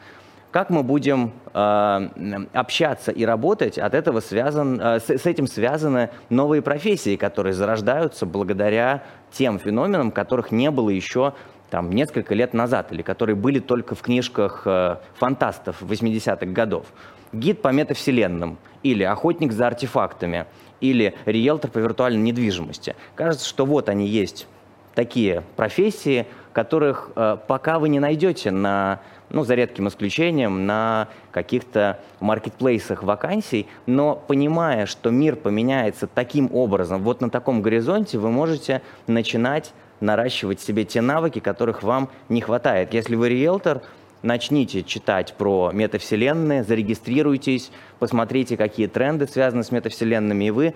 Как 0.51 0.69
мы 0.69 0.83
будем 0.83 1.31
э, 1.53 2.09
общаться 2.53 3.11
и 3.11 3.23
работать, 3.23 3.77
от 3.77 3.93
этого 3.93 4.19
связан, 4.19 4.81
э, 4.81 4.99
с, 4.99 5.09
с 5.09 5.25
этим 5.25 5.47
связаны 5.47 6.09
новые 6.29 6.61
профессии, 6.61 7.15
которые 7.15 7.53
зарождаются 7.53 8.25
благодаря 8.25 9.03
тем 9.31 9.59
феноменам, 9.59 10.11
которых 10.11 10.51
не 10.51 10.69
было 10.71 10.89
еще 10.89 11.33
там, 11.71 11.89
несколько 11.89 12.35
лет 12.35 12.53
назад, 12.53 12.91
или 12.91 13.01
которые 13.01 13.35
были 13.35 13.59
только 13.59 13.95
в 13.95 14.01
книжках 14.01 14.63
э, 14.65 14.97
фантастов 15.15 15.81
80-х 15.81 16.45
годов 16.47 16.85
гид 17.33 17.61
по 17.61 17.69
метавселенным, 17.69 18.57
или 18.83 19.03
охотник 19.03 19.53
за 19.53 19.67
артефактами, 19.67 20.45
или 20.81 21.15
риэлтор 21.25 21.71
по 21.71 21.79
виртуальной 21.79 22.21
недвижимости. 22.21 22.95
Кажется, 23.15 23.47
что 23.47 23.65
вот 23.65 23.87
они 23.87 24.05
есть 24.05 24.47
такие 24.95 25.43
профессии, 25.55 26.25
которых 26.51 27.11
э, 27.15 27.37
пока 27.47 27.79
вы 27.79 27.87
не 27.87 28.01
найдете 28.01 28.51
на, 28.51 28.99
ну, 29.29 29.45
за 29.45 29.55
редким 29.55 29.87
исключением, 29.87 30.65
на 30.65 31.07
каких-то 31.31 31.99
маркетплейсах 32.19 33.03
вакансий, 33.03 33.67
но 33.85 34.15
понимая, 34.15 34.85
что 34.87 35.09
мир 35.09 35.37
поменяется 35.37 36.07
таким 36.07 36.53
образом, 36.53 37.01
вот 37.03 37.21
на 37.21 37.29
таком 37.29 37.61
горизонте 37.61 38.17
вы 38.17 38.29
можете 38.29 38.81
начинать 39.07 39.71
наращивать 40.01 40.59
себе 40.59 40.83
те 40.83 41.01
навыки, 41.01 41.39
которых 41.39 41.83
вам 41.83 42.09
не 42.29 42.41
хватает. 42.41 42.93
Если 42.93 43.15
вы 43.15 43.29
риэлтор, 43.29 43.81
начните 44.21 44.83
читать 44.83 45.33
про 45.37 45.71
метавселенные, 45.73 46.63
зарегистрируйтесь, 46.63 47.71
посмотрите, 47.99 48.57
какие 48.57 48.87
тренды 48.87 49.27
связаны 49.27 49.63
с 49.63 49.71
метавселенными, 49.71 50.45
и 50.45 50.51
вы 50.51 50.73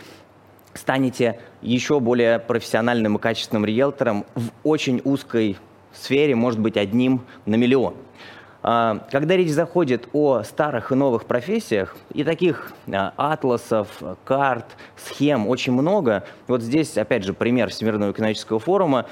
станете 0.74 1.40
еще 1.62 2.00
более 2.00 2.40
профессиональным 2.40 3.18
и 3.18 3.20
качественным 3.20 3.66
риэлтором 3.66 4.26
в 4.36 4.50
очень 4.64 5.02
узкой 5.04 5.58
сфере, 5.94 6.36
может 6.36 6.60
быть, 6.60 6.78
одним 6.78 7.22
на 7.46 7.56
миллион. 7.56 7.96
А, 8.68 9.06
когда 9.12 9.38
речь 9.38 9.52
заходит 9.52 10.10
о 10.12 10.42
старых 10.42 10.92
и 10.92 10.96
новых 10.96 11.26
профессиях, 11.26 11.96
и 12.12 12.24
таких 12.24 12.72
а, 12.92 13.14
атласов, 13.16 14.02
карт, 14.24 14.66
схем 14.98 15.48
очень 15.48 15.72
много, 15.72 16.24
вот 16.48 16.64
здесь, 16.64 16.98
опять 16.98 17.24
же, 17.24 17.34
пример 17.34 17.70
Всемирного 17.70 18.12
экономического 18.12 18.58
форума, 18.58 19.06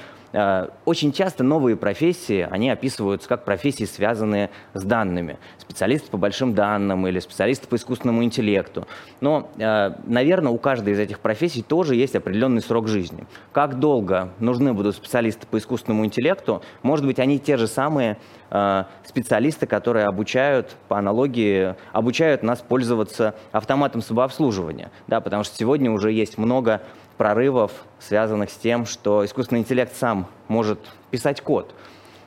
очень 0.84 1.12
часто 1.12 1.44
новые 1.44 1.76
профессии, 1.76 2.46
они 2.50 2.68
описываются 2.70 3.28
как 3.28 3.44
профессии, 3.44 3.84
связанные 3.84 4.50
с 4.72 4.82
данными. 4.82 5.38
Специалисты 5.58 6.10
по 6.10 6.16
большим 6.16 6.54
данным 6.54 7.06
или 7.06 7.20
специалисты 7.20 7.68
по 7.68 7.76
искусственному 7.76 8.24
интеллекту. 8.24 8.86
Но, 9.20 9.50
э, 9.58 9.92
наверное, 10.04 10.50
у 10.50 10.58
каждой 10.58 10.94
из 10.94 10.98
этих 10.98 11.20
профессий 11.20 11.62
тоже 11.62 11.94
есть 11.94 12.16
определенный 12.16 12.62
срок 12.62 12.88
жизни. 12.88 13.26
Как 13.52 13.78
долго 13.78 14.30
нужны 14.40 14.72
будут 14.72 14.96
специалисты 14.96 15.46
по 15.46 15.58
искусственному 15.58 16.04
интеллекту? 16.04 16.62
Может 16.82 17.06
быть, 17.06 17.18
они 17.20 17.38
те 17.38 17.56
же 17.56 17.68
самые 17.68 18.18
э, 18.50 18.84
специалисты, 19.04 19.66
которые 19.66 20.06
обучают, 20.06 20.76
по 20.88 20.98
аналогии, 20.98 21.74
обучают 21.92 22.42
нас 22.42 22.60
пользоваться 22.60 23.34
автоматом 23.52 24.02
самообслуживания. 24.02 24.90
Да, 25.06 25.20
потому 25.20 25.44
что 25.44 25.56
сегодня 25.56 25.90
уже 25.92 26.10
есть 26.10 26.38
много 26.38 26.82
прорывов, 27.16 27.72
связанных 27.98 28.50
с 28.50 28.56
тем, 28.56 28.86
что 28.86 29.24
искусственный 29.24 29.60
интеллект 29.60 29.94
сам 29.96 30.26
может 30.48 30.78
писать 31.10 31.40
код. 31.40 31.74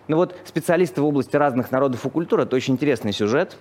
Ну 0.07 0.17
вот 0.17 0.35
специалисты 0.45 1.01
в 1.01 1.05
области 1.05 1.35
разных 1.35 1.71
народов 1.71 2.05
и 2.05 2.09
культур– 2.09 2.39
это 2.41 2.55
очень 2.55 2.75
интересный 2.75 3.11
сюжет. 3.11 3.57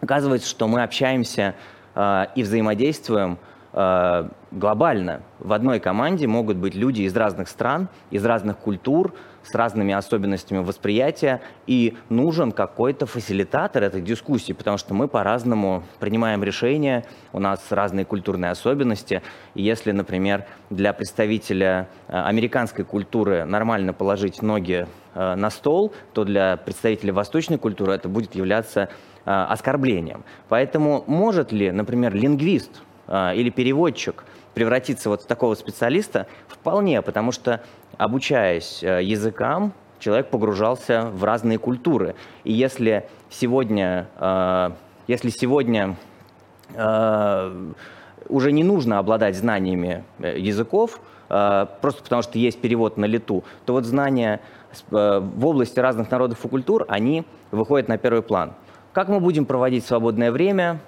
Оказывается, 0.00 0.48
что 0.48 0.66
мы 0.66 0.82
общаемся 0.82 1.54
э, 1.94 2.26
и 2.34 2.42
взаимодействуем 2.42 3.38
глобально. 3.74 5.22
В 5.40 5.52
одной 5.52 5.80
команде 5.80 6.28
могут 6.28 6.56
быть 6.58 6.76
люди 6.76 7.02
из 7.02 7.16
разных 7.16 7.48
стран, 7.48 7.88
из 8.10 8.24
разных 8.24 8.58
культур, 8.58 9.14
с 9.44 9.54
разными 9.54 9.92
особенностями 9.92 10.58
восприятия, 10.58 11.40
и 11.66 11.96
нужен 12.08 12.52
какой-то 12.52 13.06
фасилитатор 13.06 13.82
этой 13.82 14.00
дискуссии, 14.00 14.52
потому 14.52 14.78
что 14.78 14.94
мы 14.94 15.08
по-разному 15.08 15.82
принимаем 16.00 16.42
решения, 16.42 17.04
у 17.32 17.38
нас 17.38 17.60
разные 17.70 18.04
культурные 18.04 18.50
особенности. 18.50 19.22
И 19.54 19.62
если, 19.62 19.92
например, 19.92 20.46
для 20.70 20.92
представителя 20.92 21.88
э, 22.08 22.16
американской 22.16 22.84
культуры 22.84 23.44
нормально 23.44 23.92
положить 23.92 24.42
ноги 24.42 24.86
э, 25.14 25.34
на 25.34 25.50
стол, 25.50 25.92
то 26.12 26.24
для 26.24 26.56
представителя 26.56 27.12
восточной 27.12 27.58
культуры 27.58 27.92
это 27.92 28.08
будет 28.08 28.34
являться 28.34 28.88
э, 29.24 29.30
оскорблением. 29.30 30.24
Поэтому 30.48 31.04
может 31.06 31.52
ли, 31.52 31.70
например, 31.70 32.14
лингвист 32.14 32.82
или 33.08 33.50
переводчик 33.50 34.24
превратиться 34.54 35.08
вот 35.08 35.22
в 35.22 35.26
такого 35.26 35.54
специалиста? 35.54 36.26
Вполне, 36.48 37.02
потому 37.02 37.32
что 37.32 37.60
обучаясь 37.98 38.82
э, 38.82 39.02
языкам, 39.02 39.72
человек 39.98 40.28
погружался 40.28 41.10
в 41.12 41.24
разные 41.24 41.58
культуры. 41.58 42.14
И 42.44 42.52
если 42.52 43.08
сегодня, 43.30 44.08
э, 44.18 44.70
если 45.06 45.30
сегодня 45.30 45.96
э, 46.74 47.72
уже 48.28 48.52
не 48.52 48.64
нужно 48.64 48.98
обладать 48.98 49.36
знаниями 49.36 50.04
э, 50.18 50.38
языков, 50.38 51.00
просто 51.26 52.02
потому 52.02 52.20
что 52.22 52.38
есть 52.38 52.60
перевод 52.60 52.98
на 52.98 53.06
лету, 53.06 53.44
то 53.64 53.72
вот 53.72 53.86
знания 53.86 54.40
э, 54.90 55.20
в 55.20 55.46
области 55.46 55.80
разных 55.80 56.10
народов 56.10 56.44
и 56.44 56.48
культур, 56.48 56.84
они 56.86 57.24
выходят 57.50 57.88
на 57.88 57.96
первый 57.96 58.22
план. 58.22 58.52
Как 58.92 59.08
мы 59.08 59.20
будем 59.20 59.46
проводить 59.46 59.86
свободное 59.86 60.30
время, 60.30 60.80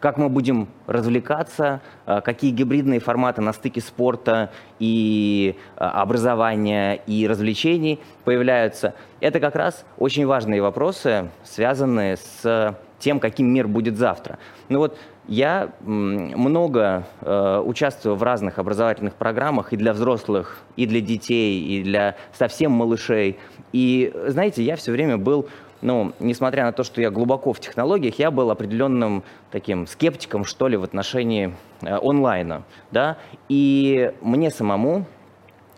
как 0.00 0.16
мы 0.16 0.28
будем 0.28 0.68
развлекаться, 0.86 1.80
э, 2.06 2.20
какие 2.22 2.50
гибридные 2.50 3.00
форматы 3.00 3.42
на 3.42 3.52
стыке 3.52 3.80
спорта 3.80 4.50
и 4.78 5.56
э, 5.76 5.84
образования 5.84 6.94
и 7.06 7.28
развлечений 7.28 8.00
появляются. 8.24 8.94
Это 9.20 9.38
как 9.38 9.54
раз 9.54 9.84
очень 9.98 10.26
важные 10.26 10.62
вопросы, 10.62 11.30
связанные 11.44 12.16
с 12.16 12.74
тем, 12.98 13.20
каким 13.20 13.52
мир 13.52 13.68
будет 13.68 13.96
завтра. 13.96 14.38
Ну 14.68 14.78
вот 14.78 14.96
я 15.26 15.70
много 15.80 17.06
э, 17.20 17.62
участвую 17.64 18.16
в 18.16 18.22
разных 18.22 18.58
образовательных 18.58 19.14
программах 19.14 19.72
и 19.72 19.76
для 19.76 19.92
взрослых, 19.92 20.58
и 20.76 20.86
для 20.86 21.00
детей, 21.00 21.60
и 21.60 21.82
для 21.82 22.16
совсем 22.32 22.72
малышей. 22.72 23.38
И 23.72 24.12
знаете, 24.26 24.62
я 24.62 24.76
все 24.76 24.92
время 24.92 25.18
был 25.18 25.48
ну, 25.82 26.12
несмотря 26.20 26.64
на 26.64 26.72
то, 26.72 26.84
что 26.84 27.00
я 27.00 27.10
глубоко 27.10 27.52
в 27.52 27.60
технологиях, 27.60 28.18
я 28.18 28.30
был 28.30 28.50
определенным 28.50 29.22
таким 29.50 29.86
скептиком, 29.86 30.44
что 30.44 30.68
ли, 30.68 30.76
в 30.76 30.84
отношении 30.84 31.54
э, 31.82 31.98
онлайна, 32.00 32.62
да, 32.90 33.16
и 33.48 34.12
мне 34.20 34.50
самому, 34.50 35.06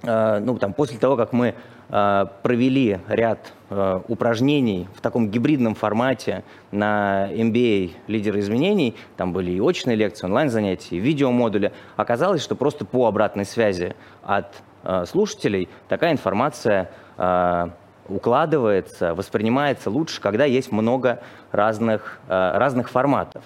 э, 0.03 0.39
ну, 0.41 0.59
там, 0.59 0.73
после 0.73 0.99
того, 0.99 1.17
как 1.17 1.33
мы 1.33 1.55
э, 1.89 2.27
провели 2.43 2.99
ряд 3.09 3.53
э, 3.71 4.01
упражнений 4.09 4.89
в 4.95 5.01
таком 5.01 5.29
гибридном 5.29 5.75
формате 5.75 6.43
на 6.73 7.29
MBA 7.31 7.93
«Лидеры 8.09 8.41
изменений», 8.41 8.97
там 9.17 9.33
были 9.33 9.53
и 9.53 9.61
очные 9.61 9.97
лекции, 9.97 10.27
онлайн-занятия, 10.27 10.99
видеомодули, 10.99 11.73
оказалось, 11.97 12.43
что 12.43 12.57
просто 12.57 12.85
по 12.85 13.07
обратной 13.07 13.45
связи 13.45 13.95
от 14.25 14.49
э, 14.83 15.05
слушателей 15.07 15.69
такая 15.89 16.13
информация 16.13 16.91
э, 17.17 17.69
укладывается, 18.13 19.15
воспринимается 19.15 19.91
лучше, 19.91 20.21
когда 20.21 20.45
есть 20.45 20.71
много 20.71 21.23
разных, 21.51 22.21
э, 22.29 22.53
разных 22.59 22.91
форматов. 22.91 23.43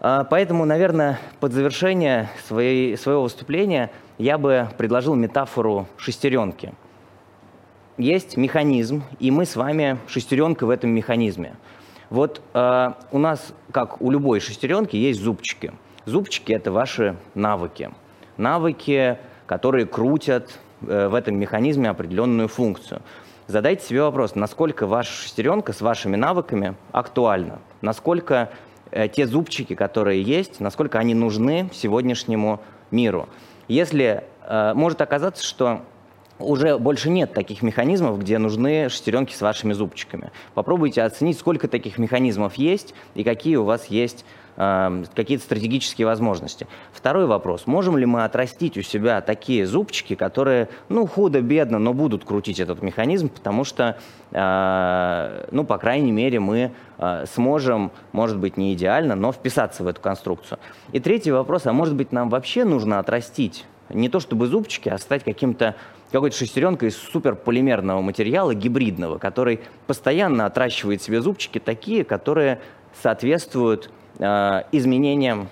А, 0.00 0.24
поэтому, 0.24 0.64
наверное, 0.64 1.18
под 1.40 1.52
завершение 1.52 2.28
своей, 2.46 2.96
своего 2.96 3.22
выступления 3.22 3.90
я 4.18 4.36
бы 4.36 4.68
предложил 4.76 5.14
метафору 5.14 5.86
шестеренки. 5.96 6.74
Есть 7.96 8.36
механизм, 8.36 9.02
и 9.18 9.30
мы 9.30 9.46
с 9.46 9.56
вами 9.56 9.98
шестеренка 10.06 10.66
в 10.66 10.70
этом 10.70 10.90
механизме. 10.90 11.54
Вот 12.10 12.42
э, 12.52 12.92
у 13.12 13.18
нас, 13.18 13.54
как 13.72 14.02
у 14.02 14.10
любой 14.10 14.40
шестеренки, 14.40 14.94
есть 14.96 15.20
зубчики. 15.20 15.72
Зубчики– 16.04 16.52
это 16.54 16.70
ваши 16.70 17.16
навыки. 17.34 17.90
Навыки, 18.36 19.18
которые 19.46 19.86
крутят 19.86 20.58
э, 20.82 21.08
в 21.08 21.14
этом 21.14 21.38
механизме 21.38 21.88
определенную 21.88 22.48
функцию. 22.48 23.00
Задайте 23.46 23.84
себе 23.84 24.02
вопрос, 24.02 24.34
насколько 24.34 24.86
ваша 24.86 25.12
шестеренка 25.12 25.74
с 25.74 25.82
вашими 25.82 26.16
навыками 26.16 26.76
актуальна, 26.92 27.58
насколько 27.82 28.50
э, 28.90 29.06
те 29.08 29.26
зубчики, 29.26 29.74
которые 29.74 30.22
есть, 30.22 30.60
насколько 30.60 30.98
они 30.98 31.14
нужны 31.14 31.68
сегодняшнему 31.70 32.62
миру. 32.90 33.28
Если 33.68 34.24
э, 34.46 34.72
может 34.74 35.02
оказаться, 35.02 35.44
что 35.44 35.82
уже 36.38 36.78
больше 36.78 37.10
нет 37.10 37.32
таких 37.32 37.62
механизмов, 37.62 38.18
где 38.18 38.38
нужны 38.38 38.88
шестеренки 38.88 39.34
с 39.34 39.40
вашими 39.40 39.72
зубчиками. 39.72 40.30
Попробуйте 40.54 41.02
оценить, 41.02 41.38
сколько 41.38 41.68
таких 41.68 41.98
механизмов 41.98 42.54
есть 42.54 42.94
и 43.14 43.24
какие 43.24 43.56
у 43.56 43.64
вас 43.64 43.86
есть 43.86 44.24
Эм, 44.56 45.04
какие-то 45.16 45.42
стратегические 45.42 46.06
возможности. 46.06 46.68
Второй 46.92 47.26
вопрос. 47.26 47.66
Можем 47.66 47.96
ли 47.96 48.06
мы 48.06 48.22
отрастить 48.22 48.78
у 48.78 48.82
себя 48.82 49.20
такие 49.20 49.66
зубчики, 49.66 50.14
которые, 50.14 50.68
ну, 50.88 51.08
худо-бедно, 51.08 51.80
но 51.80 51.92
будут 51.92 52.24
крутить 52.24 52.60
этот 52.60 52.80
механизм, 52.80 53.30
потому 53.30 53.64
что, 53.64 53.98
э, 54.30 55.46
ну, 55.50 55.64
по 55.64 55.76
крайней 55.78 56.12
мере, 56.12 56.38
мы 56.38 56.70
э, 56.98 57.24
сможем, 57.26 57.90
может 58.12 58.38
быть, 58.38 58.56
не 58.56 58.74
идеально, 58.74 59.16
но 59.16 59.32
вписаться 59.32 59.82
в 59.82 59.88
эту 59.88 60.00
конструкцию. 60.00 60.60
И 60.92 61.00
третий 61.00 61.32
вопрос. 61.32 61.66
А 61.66 61.72
может 61.72 61.96
быть, 61.96 62.12
нам 62.12 62.28
вообще 62.28 62.64
нужно 62.64 63.00
отрастить 63.00 63.64
не 63.90 64.08
то 64.08 64.20
чтобы 64.20 64.46
зубчики, 64.46 64.88
а 64.88 64.98
стать 64.98 65.24
каким-то 65.24 65.76
какой-то 66.12 66.36
шестеренкой 66.36 66.90
из 66.90 66.96
суперполимерного 66.96 68.00
материала, 68.00 68.54
гибридного, 68.54 69.18
который 69.18 69.60
постоянно 69.86 70.46
отращивает 70.46 71.02
себе 71.02 71.20
зубчики 71.20 71.58
такие, 71.58 72.04
которые 72.04 72.60
соответствуют 73.02 73.90
Э, 74.18 74.62
изменениям 74.70 75.48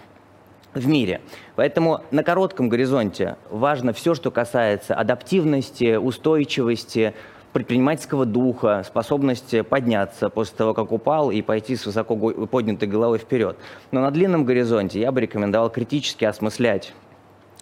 в 0.72 0.86
мире. 0.86 1.20
Поэтому 1.56 2.00
на 2.12 2.22
коротком 2.22 2.68
горизонте 2.68 3.36
важно 3.50 3.92
все, 3.92 4.14
что 4.14 4.30
касается 4.30 4.94
адаптивности, 4.94 5.96
устойчивости, 5.96 7.12
предпринимательского 7.52 8.24
духа, 8.24 8.82
способности 8.86 9.62
подняться 9.62 10.30
после 10.30 10.56
того, 10.56 10.74
как 10.74 10.92
упал, 10.92 11.30
и 11.30 11.42
пойти 11.42 11.76
с 11.76 11.84
высоко 11.84 12.16
поднятой 12.46 12.88
головой 12.88 13.18
вперед. 13.18 13.56
Но 13.90 14.00
на 14.00 14.10
длинном 14.10 14.44
горизонте 14.44 15.00
я 15.00 15.10
бы 15.10 15.20
рекомендовал 15.20 15.68
критически 15.68 16.24
осмыслять 16.24 16.94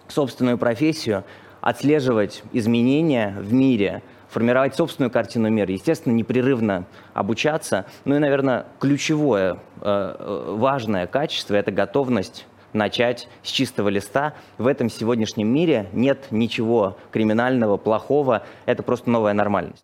собственную 0.07 0.57
профессию, 0.57 1.23
отслеживать 1.61 2.43
изменения 2.53 3.35
в 3.39 3.53
мире– 3.53 4.03
формировать 4.31 4.75
собственную 4.75 5.11
картину 5.11 5.49
мира, 5.49 5.71
естественно, 5.71 6.13
непрерывно 6.13 6.85
обучаться. 7.13 7.85
Ну 8.05 8.15
и, 8.15 8.19
наверное, 8.19 8.65
ключевое, 8.79 9.53
э, 9.53 9.59
э, 9.81 10.55
важное 10.57 11.05
качество– 11.05 11.53
это 11.55 11.71
готовность 11.71 12.47
начать 12.73 13.27
с 13.43 13.49
чистого 13.49 13.89
листа. 13.89 14.33
В 14.57 14.67
этом 14.67 14.89
сегодняшнем 14.89 15.53
мире 15.53 15.87
нет 15.91 16.27
ничего 16.31 16.97
криминального, 17.11 17.75
плохого. 17.75 18.43
Это 18.65 18.83
просто 18.83 19.09
новая 19.09 19.33
нормальность. 19.33 19.83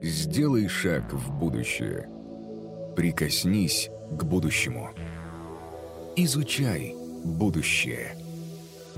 Сделай 0.00 0.68
шаг 0.68 1.12
в 1.12 1.32
будущее. 1.32 2.08
Прикоснись 2.94 3.90
к 4.12 4.22
будущему. 4.22 4.90
Изучай 6.14 6.94
будущее. 7.24 8.14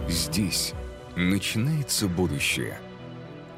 Здесь 0.08 0.74
начинается 1.16 2.08
будущее. 2.08 2.78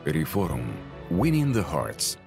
Реформ– 0.04 0.76
Winning 1.10 1.52
the 1.52 1.64
Hearts 1.64 2.18